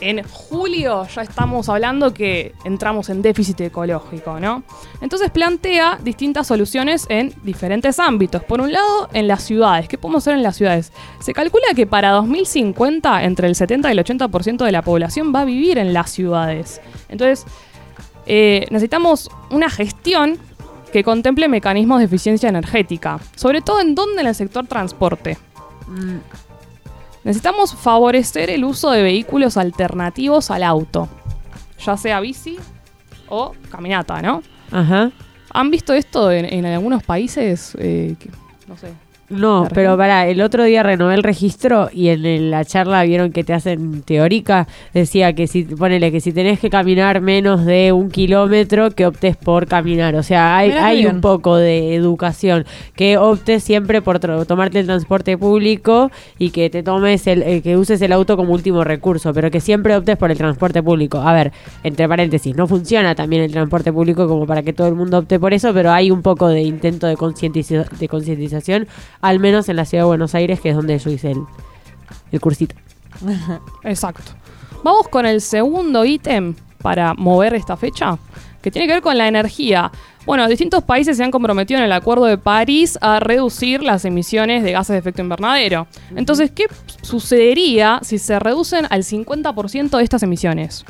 en 0.01 0.23
julio 0.25 1.07
ya 1.07 1.23
estamos 1.23 1.69
hablando 1.69 2.13
que 2.13 2.55
entramos 2.65 3.09
en 3.09 3.23
déficit 3.23 3.61
ecológico, 3.63 4.39
¿no? 4.41 4.63
Entonces 5.01 5.31
plantea 5.31 5.99
distintas 6.03 6.47
soluciones 6.47 7.07
en 7.09 7.33
diferentes 7.43 7.99
ámbitos. 7.99 8.43
Por 8.45 8.61
un 8.61 8.73
lado, 8.73 9.09
en 9.13 9.29
las 9.29 9.43
ciudades. 9.43 9.89
¿Qué 9.89 9.99
podemos 9.99 10.23
hacer 10.23 10.35
en 10.35 10.43
las 10.43 10.57
ciudades? 10.57 10.93
Se 11.21 11.33
calcula 11.33 11.67
que 11.75 11.87
para 11.87 12.11
2050 12.11 13.25
entre 13.25 13.49
el 13.49 13.55
70 13.55 13.89
y 13.89 13.93
el 13.93 14.05
80% 14.05 14.65
de 14.65 14.73
la 14.73 14.83
población 14.83 15.35
va 15.35 15.41
a 15.41 15.45
vivir 15.45 15.79
en 15.79 15.93
las 15.93 16.11
ciudades. 16.11 16.81
Entonces, 17.09 17.47
eh, 18.27 18.67
necesitamos 18.71 19.31
una 19.51 19.69
gestión 19.71 20.39
que 20.93 21.03
contemple 21.03 21.49
mecanismos 21.49 21.99
de 21.99 22.05
eficiencia 22.05 22.49
energética, 22.49 23.19
sobre 23.35 23.61
todo 23.61 23.81
en 23.81 23.95
dónde 23.95 24.23
en 24.23 24.29
el 24.29 24.35
sector 24.35 24.67
transporte. 24.67 25.37
Necesitamos 27.25 27.75
favorecer 27.75 28.51
el 28.51 28.65
uso 28.65 28.91
de 28.91 29.03
vehículos 29.03 29.57
alternativos 29.57 30.51
al 30.51 30.63
auto, 30.63 31.09
ya 31.85 31.97
sea 31.97 32.21
bici 32.21 32.57
o 33.29 33.53
caminata, 33.71 34.21
¿no? 34.23 34.43
Ajá. 34.71 35.11
¿Han 35.51 35.71
visto 35.71 35.93
esto 35.95 36.31
en, 36.31 36.45
en 36.45 36.67
algunos 36.67 37.03
países? 37.03 37.75
Eh, 37.79 38.17
que- 38.19 38.31
no 38.69 38.77
sé. 38.77 38.93
No, 39.31 39.65
¿La 39.65 39.69
pero 39.71 39.97
para 39.97 40.29
el 40.29 40.41
otro 40.43 40.65
día 40.65 40.83
renové 40.83 41.15
el 41.15 41.23
registro 41.23 41.89
y 41.93 42.09
en 42.09 42.25
el- 42.27 42.51
la 42.51 42.65
charla 42.65 43.03
vieron 43.05 43.33
que 43.33 43.43
te 43.43 43.55
hacen 43.55 44.03
teórica, 44.03 44.69
decía 44.93 45.33
que 45.33 45.47
si 45.47 45.65
ponele 45.65 46.13
que 46.13 46.21
si 46.21 46.33
tenés 46.33 46.61
que 46.61 46.69
caminar 46.69 47.21
menos 47.23 47.65
de 47.65 47.93
un 47.93 48.11
kilómetro, 48.11 48.91
que 48.91 49.07
optes 49.07 49.37
por 49.37 49.67
caminar. 49.67 50.15
O 50.17 50.23
sea, 50.23 50.57
hay, 50.59 50.69
Mirá 50.69 50.81
qué 50.81 50.87
hay 50.87 50.97
bien. 51.03 51.15
un 51.17 51.21
poco 51.23 51.57
de 51.57 51.95
educación, 51.95 52.67
que 52.95 53.17
optes 53.17 53.65
siempre 53.65 54.03
por 54.03 54.19
tomarte 54.19 54.81
el 54.81 54.87
transporte 54.87 55.39
público 55.39 56.11
y 56.39 56.51
que 56.51 56.69
te 56.69 56.83
tomes 56.83 57.27
el, 57.27 57.43
eh, 57.43 57.63
que 57.63 57.77
uses 57.79 58.01
el 58.03 58.13
auto 58.13 58.37
como 58.37 58.53
último 58.53 58.85
recurso, 58.85 59.33
pero 59.33 59.51
que 59.51 59.61
siempre 59.61 59.97
optes 59.97 60.17
por 60.19 60.31
el 60.31 60.37
transporte 60.37 60.83
público. 60.83 61.19
A 61.19 61.33
ver, 61.33 61.51
entre 61.83 62.07
paréntesis, 62.09 62.55
no 62.55 62.67
funciona 62.67 63.15
también 63.15 63.43
el 63.43 63.53
transporte 63.53 63.93
público 63.93 64.29
como 64.29 64.47
para 64.47 64.63
que 64.63 64.73
todo 64.75 64.89
el 64.89 64.95
mundo 64.95 65.19
opte 65.19 65.41
por 65.41 65.55
eso, 65.55 65.73
pero 65.73 65.91
hay 65.91 66.11
un 66.11 66.21
poco 66.23 66.49
de 66.49 66.61
intento 66.61 67.07
de 67.07 67.17
concientización, 67.17 68.87
al 69.25 69.41
menos 69.41 69.71
en 69.71 69.77
la 69.77 69.87
ciudad 69.87 70.03
de 70.05 70.09
Buenos 70.09 70.35
Aires, 70.35 70.61
que 70.61 70.69
es 70.69 70.77
donde 70.77 70.99
yo 70.99 71.11
hice 71.11 71.31
el, 71.31 71.41
el 72.31 72.41
cursito. 72.43 72.75
Exacto. 73.83 74.33
Vamos 74.83 75.09
con 75.09 75.25
el 75.25 75.41
segundo 75.41 76.05
ítem 76.05 76.55
para 76.83 77.15
mover 77.15 77.55
esta 77.55 77.75
fecha, 77.79 78.19
que 78.61 78.71
tiene 78.71 78.87
que 78.87 78.93
ver 78.93 79.03
con 79.03 79.17
la 79.17 79.27
energía. 79.27 79.91
Bueno, 80.27 80.47
distintos 80.47 80.85
países 80.85 81.17
se 81.17 81.25
han 81.25 81.31
comprometido 81.31 81.79
en 81.79 81.87
el 81.87 81.93
Acuerdo 81.93 82.27
de 82.27 82.37
París 82.37 82.99
a 83.01 83.19
reducir 83.19 83.83
las 83.83 84.05
emisiones 84.05 84.63
de 84.63 84.73
gases 84.73 84.93
de 84.93 84.99
efecto 84.99 85.23
invernadero. 85.23 85.87
Entonces, 86.15 86.51
¿qué 86.51 86.67
sucedería 87.01 88.01
si 88.03 88.19
se 88.19 88.39
reducen 88.39 88.87
al 88.91 89.05
50% 89.05 89.97
de 89.97 90.05
estas 90.05 90.23
emisiones? 90.23 90.85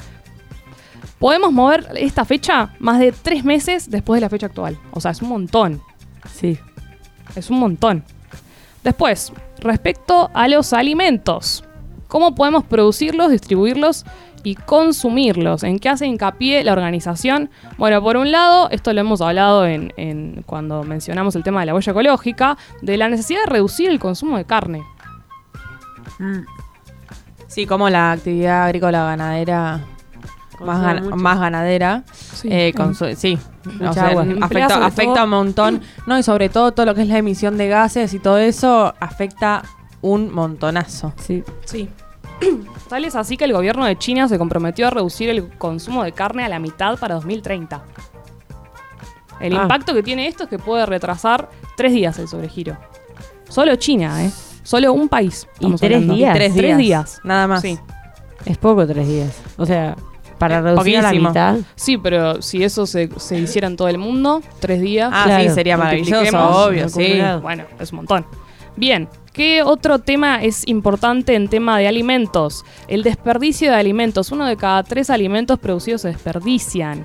Podemos 1.21 1.53
mover 1.53 1.87
esta 1.95 2.25
fecha 2.25 2.75
más 2.81 2.99
de 2.99 3.13
tres 3.13 3.45
meses 3.45 3.89
después 3.89 4.17
de 4.17 4.23
la 4.23 4.29
fecha 4.29 4.47
actual. 4.47 4.77
O 4.91 5.01
sea, 5.01 5.13
es 5.13 5.23
un 5.23 5.29
montón. 5.29 5.81
Sí. 6.35 6.59
Es 7.37 7.49
un 7.49 7.61
montón. 7.61 8.03
Después, 8.85 9.33
respecto 9.59 10.31
a 10.35 10.47
los 10.47 10.73
alimentos. 10.73 11.65
¿Cómo 12.07 12.35
podemos 12.35 12.63
producirlos, 12.65 13.31
distribuirlos 13.33 14.05
y 14.45 14.55
consumirlos? 14.55 15.65
¿En 15.65 15.79
qué 15.81 15.89
hace 15.89 16.07
hincapié 16.07 16.63
la 16.63 16.73
organización? 16.73 17.51
Bueno, 17.79 18.01
por 18.03 18.17
un 18.17 18.31
lado, 18.31 18.69
esto 18.71 18.93
lo 18.93 19.01
hemos 19.01 19.21
hablado 19.21 19.67
en, 19.67 19.93
en- 19.97 20.45
cuando 20.47 20.85
mencionamos 20.85 21.35
el 21.35 21.43
tema 21.43 21.61
de 21.61 21.67
la 21.67 21.75
huella 21.75 21.91
ecológica, 21.93 22.57
de 22.83 22.97
la 22.99 23.09
necesidad 23.09 23.41
de 23.47 23.51
reducir 23.51 23.91
el 23.91 23.99
consumo 23.99 24.37
de 24.37 24.45
carne. 24.45 24.83
Mm. 26.21 26.41
Sí, 27.49 27.67
como 27.67 27.89
la 27.89 28.13
actividad 28.13 28.65
agrícola 28.67 29.05
ganadera 29.05 29.81
más, 30.61 30.79
Consume 30.79 31.01
gan- 31.01 31.05
mucho. 31.05 31.17
más 31.17 31.41
ganadera. 31.41 32.03
Sí. 32.13 32.49
eh, 32.51 32.73
consu- 32.77 33.15
sí, 33.15 33.39
Mucha 33.65 33.91
o 33.91 33.93
sea, 33.93 34.07
agua. 34.09 34.23
Emplea 34.25 34.67
afecta, 34.67 35.25
un 35.25 35.31
montón. 35.31 35.81
No, 36.07 36.19
y 36.19 36.23
sobre 36.23 36.49
todo 36.49 36.73
todo 36.73 36.87
lo 36.87 36.95
que 36.95 37.03
es 37.03 37.09
la 37.09 37.19
emisión 37.19 37.57
de 37.57 37.69
gases 37.69 38.13
y 38.15 38.19
todo 38.19 38.39
eso 38.39 38.95
afecta 39.01 39.63
un 40.03 40.33
montonazo. 40.33 41.13
Sí. 41.17 41.43
Sí. 41.65 41.89
Tal 42.89 43.05
es 43.05 43.15
así 43.17 43.37
que 43.37 43.45
el 43.45 43.53
gobierno 43.53 43.85
de 43.87 43.97
China 43.97 44.29
se 44.29 44.39
comprometió 44.39 44.87
a 44.89 44.91
reducir 44.91 45.31
el 45.31 45.49
consumo 45.57 46.05
de 46.05 46.13
carne 46.13 46.45
a 46.45 46.49
la 46.49 46.59
mitad 46.59 46.99
para 46.99 47.15
2030. 47.15 47.83
El 49.41 49.57
Ah. 49.57 49.63
impacto 49.63 49.95
que 49.95 50.03
tiene 50.03 50.29
esto 50.29 50.45
es 50.45 50.51
que 50.51 50.59
puede 50.59 50.87
retrasar 50.87 51.49
tres 51.77 51.93
días 51.93 52.19
el 52.19 52.29
sobregiro. 52.29 52.77
Solo 53.49 53.75
China, 53.77 54.25
¿eh? 54.25 54.31
Solo 54.63 54.93
un 54.93 55.09
país. 55.09 55.47
¿Y 55.61 55.73
tres 55.75 56.07
días? 56.09 56.35
Tres, 56.35 56.55
Tres 56.55 56.65
días. 56.67 56.79
días. 56.79 57.21
Nada 57.25 57.47
más. 57.47 57.61
Sí. 57.63 57.79
Es 58.47 58.59
poco 58.59 58.87
tres 58.87 59.07
días. 59.09 59.37
O 59.57 59.67
sea, 59.67 59.97
para 60.39 60.59
Eh, 60.59 60.63
reducir 60.63 60.99
a 60.99 61.03
la 61.03 61.13
mitad. 61.13 61.57
Sí, 61.75 61.97
pero 61.99 62.43
si 62.43 62.63
eso 62.65 62.87
se, 62.87 63.09
se 63.17 63.39
hiciera 63.39 63.67
en 63.69 63.77
todo 63.77 63.89
el 63.89 63.99
mundo, 63.99 64.43
tres 64.61 64.81
días. 64.81 65.11
Ah, 65.13 65.25
Claro, 65.27 65.45
sí, 65.45 65.51
sería 65.51 65.77
maravilloso, 65.77 66.67
obvio, 66.67 66.89
sí. 66.89 67.21
Bueno, 67.43 67.65
es 67.79 67.93
un 67.93 67.97
montón. 67.97 68.27
Bien, 68.77 69.09
¿qué 69.33 69.63
otro 69.63 70.01
tema 70.01 70.43
es 70.43 70.67
importante 70.67 71.35
en 71.37 71.49
tema 71.49 71.79
de 71.79 71.87
alimentos? 71.87 72.65
El 72.89 73.03
desperdicio 73.05 73.71
de 73.71 73.77
alimentos. 73.77 74.33
Uno 74.33 74.47
de 74.47 74.57
cada 74.57 74.83
tres 74.83 75.11
alimentos 75.11 75.59
producidos 75.61 76.01
se 76.03 76.09
desperdician. 76.09 77.05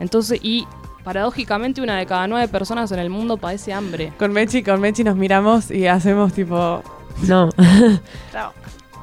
Entonces, 0.00 0.40
y 0.42 0.66
paradójicamente 1.04 1.80
una 1.80 1.96
de 1.98 2.06
cada 2.06 2.26
nueve 2.26 2.48
personas 2.48 2.90
en 2.90 2.98
el 2.98 3.10
mundo 3.10 3.36
padece 3.36 3.72
hambre. 3.72 4.12
Con 4.18 4.32
Mechi, 4.32 4.62
con 4.64 4.80
Mechi 4.80 5.04
nos 5.04 5.14
miramos 5.16 5.70
y 5.70 5.86
hacemos 5.86 6.32
tipo. 6.32 6.82
No. 7.28 7.48
claro, 8.32 8.52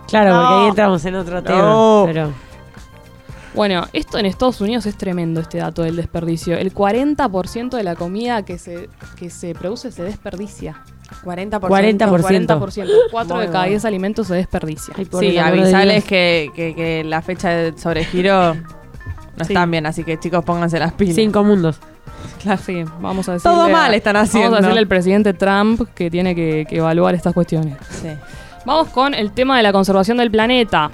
porque 0.07 0.17
No. 0.29 0.59
ahí 0.63 0.67
entramos 0.69 1.05
en 1.05 1.15
otro 1.15 1.41
tema. 1.43 1.57
No. 1.61 2.03
Pero 2.07 2.31
Bueno, 3.59 3.87
esto 3.91 4.17
en 4.17 4.25
Estados 4.25 4.61
Unidos 4.61 4.85
es 4.85 4.95
tremendo 4.95 5.41
este 5.41 5.57
dato 5.57 5.81
del 5.83 5.97
desperdicio. 5.97 6.55
El 6.57 6.73
40% 6.73 7.75
de 7.75 7.83
la 7.83 7.95
comida 7.95 8.45
que 8.45 8.57
se, 8.57 8.87
que 9.17 9.29
se 9.29 9.53
produce 9.53 9.91
se 9.91 10.01
desperdicia. 10.01 10.81
40%. 11.25 11.59
40%. 11.59 12.47
40%. 12.47 12.89
4 13.11 13.37
de 13.37 13.45
cada 13.47 13.59
bueno. 13.59 13.69
10 13.71 13.83
alimentos 13.83 14.27
se 14.27 14.35
desperdicia. 14.35 14.93
Ay, 14.97 15.09
Sí, 15.19 15.37
avisales 15.37 16.05
que, 16.05 16.49
que, 16.55 16.73
que 16.73 17.03
la 17.03 17.21
fecha 17.21 17.49
de 17.49 17.77
sobregiro 17.77 18.55
no 18.55 19.43
Sí. 19.45 19.51
están 19.51 19.69
bien, 19.69 19.85
así 19.85 20.05
que 20.05 20.17
chicos, 20.17 20.45
pónganse 20.45 20.79
las 20.79 20.93
pilas. 20.93 21.15
Cinco 21.15 21.43
mundos. 21.43 21.81
Claro, 22.41 22.61
sí, 22.65 22.85
vamos 23.01 23.27
a 23.27 23.33
decirle. 23.33 23.57
Todo 23.57 23.67
mal 23.67 23.93
están 23.93 24.15
haciendo. 24.15 24.51
Vamos 24.51 24.59
a 24.59 24.61
decirle 24.61 24.79
al 24.79 24.87
presidente 24.87 25.33
Trump 25.33 25.81
que 25.93 26.09
tiene 26.09 26.33
que, 26.33 26.65
que 26.69 26.77
evaluar 26.77 27.13
estas 27.13 27.33
cuestiones. 27.33 27.75
Sí. 27.89 28.07
Vamos 28.65 28.87
con 28.87 29.13
el 29.13 29.33
tema 29.33 29.57
de 29.57 29.63
la 29.63 29.73
conservación 29.73 30.15
del 30.15 30.31
planeta. 30.31 30.91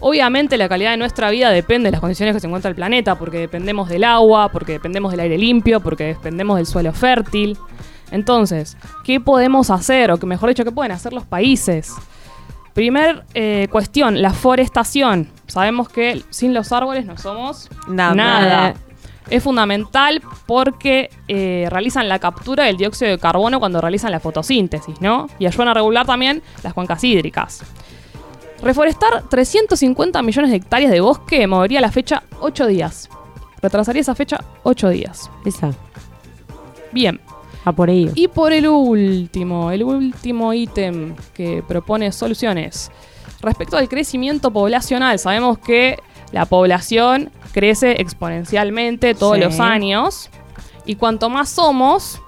Obviamente 0.00 0.56
la 0.56 0.68
calidad 0.68 0.92
de 0.92 0.96
nuestra 0.96 1.30
vida 1.30 1.50
depende 1.50 1.88
de 1.88 1.92
las 1.92 2.00
condiciones 2.00 2.34
que 2.34 2.40
se 2.40 2.46
encuentra 2.46 2.70
el 2.70 2.74
planeta, 2.74 3.16
porque 3.16 3.38
dependemos 3.38 3.88
del 3.88 4.04
agua, 4.04 4.48
porque 4.50 4.72
dependemos 4.72 5.10
del 5.10 5.20
aire 5.20 5.36
limpio, 5.36 5.80
porque 5.80 6.04
dependemos 6.04 6.56
del 6.56 6.66
suelo 6.66 6.92
fértil. 6.92 7.58
Entonces, 8.10 8.76
¿qué 9.04 9.20
podemos 9.20 9.70
hacer? 9.70 10.10
O 10.10 10.18
que 10.18 10.26
mejor 10.26 10.48
dicho, 10.48 10.64
¿qué 10.64 10.72
pueden 10.72 10.92
hacer 10.92 11.12
los 11.12 11.26
países? 11.26 11.94
Primer 12.72 13.24
eh, 13.34 13.68
cuestión, 13.70 14.22
la 14.22 14.32
forestación. 14.32 15.28
Sabemos 15.46 15.88
que 15.88 16.22
sin 16.30 16.54
los 16.54 16.72
árboles 16.72 17.04
no 17.04 17.18
somos 17.18 17.68
Nada. 17.88 18.14
nada. 18.14 18.74
Es 19.28 19.44
fundamental 19.44 20.22
porque 20.46 21.10
eh, 21.28 21.68
realizan 21.70 22.08
la 22.08 22.18
captura 22.18 22.64
del 22.64 22.76
dióxido 22.76 23.10
de 23.10 23.18
carbono 23.18 23.60
cuando 23.60 23.80
realizan 23.80 24.10
la 24.10 24.18
fotosíntesis, 24.18 25.00
¿no? 25.00 25.28
Y 25.38 25.46
ayudan 25.46 25.68
a 25.68 25.74
regular 25.74 26.06
también 26.06 26.42
las 26.64 26.74
cuencas 26.74 27.04
hídricas. 27.04 27.62
Reforestar 28.62 29.24
350 29.28 30.22
millones 30.22 30.50
de 30.50 30.56
hectáreas 30.58 30.90
de 30.92 31.00
bosque 31.00 31.46
movería 31.46 31.80
la 31.80 31.90
fecha 31.90 32.22
8 32.40 32.66
días. 32.66 33.08
Retrasaría 33.62 34.02
esa 34.02 34.14
fecha 34.14 34.44
8 34.64 34.88
días. 34.90 35.30
Esa. 35.44 35.72
Bien. 36.92 37.20
A 37.64 37.72
por 37.72 37.90
ello. 37.90 38.12
Y 38.14 38.28
por 38.28 38.52
el 38.52 38.66
último, 38.68 39.70
el 39.70 39.82
último 39.84 40.52
ítem 40.54 41.14
que 41.34 41.62
propone 41.66 42.10
soluciones. 42.12 42.90
Respecto 43.42 43.76
al 43.76 43.88
crecimiento 43.88 44.50
poblacional, 44.50 45.18
sabemos 45.18 45.58
que 45.58 45.98
la 46.32 46.46
población 46.46 47.30
crece 47.52 48.00
exponencialmente 48.00 49.14
todos 49.14 49.36
Sí. 49.36 49.42
los 49.42 49.60
años. 49.60 50.30
Y 50.86 50.96
cuanto 50.96 51.28
más 51.28 51.50
somos, 51.50 52.20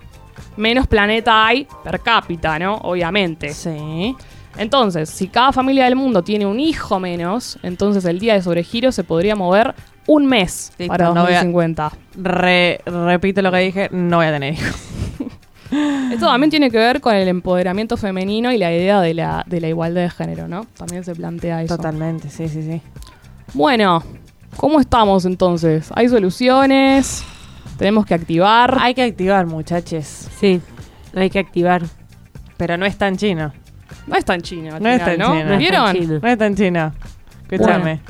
menos 0.57 0.87
planeta 0.87 1.47
hay 1.47 1.67
per 1.83 2.01
cápita, 2.01 2.59
¿no? 2.59 2.77
Obviamente. 2.77 3.53
Sí. 3.55 4.15
Entonces, 4.59 5.09
si 5.11 5.29
cada 5.29 5.53
familia 5.53 5.85
del 5.85 5.97
mundo 5.97 6.23
tiene 6.23 6.45
un 6.47 6.61
hijo 6.61 7.01
menos, 7.01 7.59
entonces 7.63 8.05
el 8.05 8.19
día 8.19 8.35
de 8.35 8.43
sobregiro 8.43 8.93
se 8.93 9.03
podría 9.05 9.35
mover 9.35 9.75
un 10.07 10.27
mes 10.27 10.73
Listo, 10.79 10.93
para 10.93 11.07
no 11.07 11.23
voy 11.25 11.33
a- 11.33 11.45
2050. 11.45 11.93
Re- 12.17 12.81
repito 12.85 13.41
lo 13.43 13.51
que 13.51 13.59
dije, 13.59 13.89
no 13.93 14.19
voy 14.19 14.27
a 14.27 14.33
tener 14.33 14.55
hijos. 14.55 14.77
Esto 16.13 16.27
también 16.27 16.51
tiene 16.51 16.71
que 16.71 16.77
ver 16.77 17.01
con 17.01 17.15
el 17.15 17.27
empoderamiento 17.29 17.97
femenino 17.97 18.53
y 18.53 18.59
la 18.59 18.71
idea 18.73 19.01
de 19.01 19.15
la, 19.15 19.43
de 19.47 19.61
la 19.61 19.69
igualdad 19.69 20.03
de 20.03 20.11
género, 20.11 20.47
¿no? 20.49 20.67
También 20.77 21.03
se 21.03 21.15
plantea 21.15 21.63
eso. 21.63 21.77
Totalmente, 21.77 22.29
sí, 22.29 22.47
sí, 22.49 22.63
sí. 22.63 22.83
Bueno, 23.55 24.03
¿cómo 24.59 24.81
estamos 24.81 25.25
entonces? 25.25 25.89
¿Hay 25.95 26.09
soluciones? 26.11 27.25
¿Tenemos 27.79 28.05
que 28.05 28.13
activar? 28.13 28.77
Hay 28.81 28.93
que 28.93 29.03
activar, 29.03 29.47
muchachos. 29.47 30.29
Sí. 30.39 30.61
Hay 31.15 31.31
que 31.31 31.39
activar. 31.39 31.83
Pero 32.59 32.77
no 32.77 32.85
es 32.85 32.99
tan 32.99 33.17
chino. 33.17 33.53
No 34.07 34.17
es 34.17 34.25
tan 34.25 34.41
chino, 34.43 34.75
al 34.75 34.83
No 34.83 34.89
es 34.89 35.01
final, 35.03 35.17
tan 35.17 35.19
¿no? 35.19 35.35
chino. 35.35 35.45
No 35.47 35.53
es 35.53 35.59
¿Vieron? 35.59 35.85
tan 35.87 35.97
chino. 35.97 36.19
No 36.23 36.29
es 36.29 36.39
tan 36.39 36.55
chino. 36.57 36.93
Escúchame. 37.51 38.01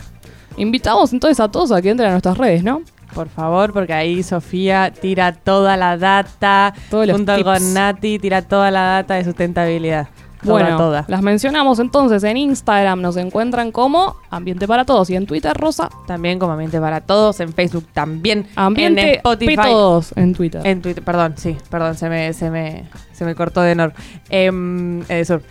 Invitamos 0.57 1.13
entonces 1.13 1.41
a 1.41 1.49
todos 1.51 1.73
a 1.73 1.81
que 1.83 1.91
entren 1.91 2.09
a 2.09 2.13
nuestras 2.13 2.37
redes, 2.39 2.63
¿no? 2.63 2.83
Por 3.15 3.29
favor, 3.29 3.73
porque 3.73 3.93
ahí 3.93 4.23
Sofía 4.23 4.91
tira 4.93 5.33
toda 5.33 5.77
la 5.77 5.97
data, 5.99 6.73
Todos 6.91 7.07
los 7.07 7.17
junto 7.17 7.35
tips. 7.37 7.45
con 7.45 7.75
Nati, 7.75 8.19
tira 8.19 8.43
toda 8.43 8.71
la 8.71 8.83
data 8.83 9.15
de 9.15 9.25
sustentabilidad. 9.25 10.09
Toda, 10.43 10.53
bueno, 10.61 10.77
toda. 10.77 11.05
las 11.07 11.23
mencionamos 11.23 11.79
entonces 11.79 12.25
en 12.25 12.37
Instagram, 12.37 13.01
nos 13.01 13.17
encuentran 13.17 13.71
como 13.71 14.17
Ambiente 14.29 14.67
para 14.67 14.85
Todos 14.85 15.09
y 15.11 15.15
en 15.15 15.25
Twitter, 15.27 15.53
Rosa, 15.57 15.89
También 16.07 16.41
como 16.41 16.53
Ambiente 16.53 16.81
para 16.81 17.01
Todos, 17.01 17.39
en 17.41 17.53
Facebook 17.53 17.87
también, 17.93 18.49
Ambiente 18.57 19.03
en 19.11 19.15
Spotify. 19.17 19.55
P2 19.57 20.13
en 20.17 20.35
Twitter. 20.35 20.61
En 20.67 20.83
Twitter, 20.83 21.05
perdón, 21.05 21.35
sí, 21.37 21.57
perdón, 21.71 21.95
se 21.97 22.09
me, 22.09 22.33
se 22.33 22.51
me, 22.51 22.87
se 23.13 23.25
me 23.25 23.35
cortó 23.37 23.61
de 23.61 23.75
Nor. 23.77 23.93
Em, 24.31 25.03
eh, 25.03 25.17
de 25.17 25.25
sur. 25.25 25.43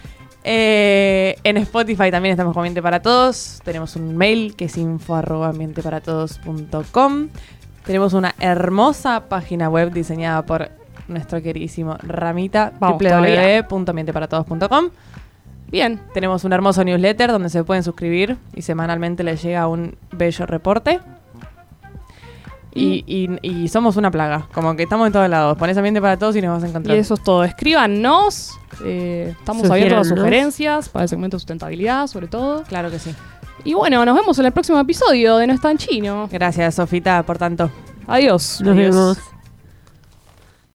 Eh, 0.44 1.36
en 1.44 1.58
Spotify 1.58 2.10
también 2.10 2.34
estamos 2.34 2.54
con 2.54 2.62
Ambiente 2.62 2.82
para 2.82 3.02
Todos. 3.02 3.62
Tenemos 3.64 3.96
un 3.96 4.18
mail 4.18 4.56
que 4.56 4.66
es 4.66 4.78
info 4.78 5.16
arroba 5.16 5.50
ambienteparatodos.com. 5.50 7.30
Tenemos 7.86 8.14
una 8.14 8.34
hermosa 8.40 9.28
página 9.28 9.70
web 9.70 9.92
diseñada 9.92 10.46
por 10.46 10.70
nuestro 11.08 11.42
queridísimo 11.42 11.98
Ramita, 12.02 12.74
www.ambienteparatodos.com. 12.80 14.90
Bien, 15.70 16.00
Tenemos 16.14 16.44
un 16.44 16.54
hermoso 16.54 16.84
newsletter 16.84 17.32
donde 17.32 17.50
se 17.50 17.64
pueden 17.64 17.84
suscribir 17.84 18.38
y 18.54 18.62
semanalmente 18.62 19.24
les 19.24 19.42
llega 19.42 19.68
un 19.68 19.96
bello 20.12 20.46
reporte. 20.46 21.00
Y, 22.74 23.04
y- 23.06 23.40
y 23.64 23.68
somos 23.68 23.98
una 23.98 24.12
plaga, 24.12 24.48
como 24.54 24.76
que 24.76 24.84
estamos 24.84 25.06
en 25.08 25.14
todos 25.14 25.30
lados. 25.30 25.58
Pones 25.58 25.76
ambiente 25.78 26.00
para 26.02 26.18
todos 26.18 26.36
y 26.38 26.42
nos 26.42 26.52
vas 26.56 26.64
a 26.64 26.68
y 26.68 26.70
encontrar. 26.70 26.96
eso 26.98 27.16
es 27.16 27.24
todo. 27.24 27.44
Escríbanos, 27.44 28.52
eh, 28.86 29.36
estamos 29.38 29.70
abiertos 29.70 30.08
a 30.12 30.16
sugerencias 30.16 30.88
para 30.90 31.04
el 31.04 31.10
segmento 31.10 31.36
de 31.36 31.40
sustentabilidad, 31.42 32.08
sobre 32.08 32.28
todo. 32.28 32.64
Claro 32.64 32.90
que 32.90 33.00
sí. 33.00 33.14
Y 33.66 33.74
bueno, 33.74 34.04
nos 34.06 34.16
vemos 34.16 34.40
en 34.40 34.46
el 34.46 34.52
próximo 34.54 34.80
episodio 34.80 35.38
de 35.38 35.48
No 35.48 35.54
es 35.54 35.62
tan 35.62 35.78
chino. 35.78 36.28
Gracias, 36.32 36.76
Sofita, 36.76 37.22
por 37.24 37.38
tanto. 37.38 37.70
Adiós. 38.08 38.60
Nos 38.62 38.74
Adiós. 38.78 38.96
vemos. 38.96 39.18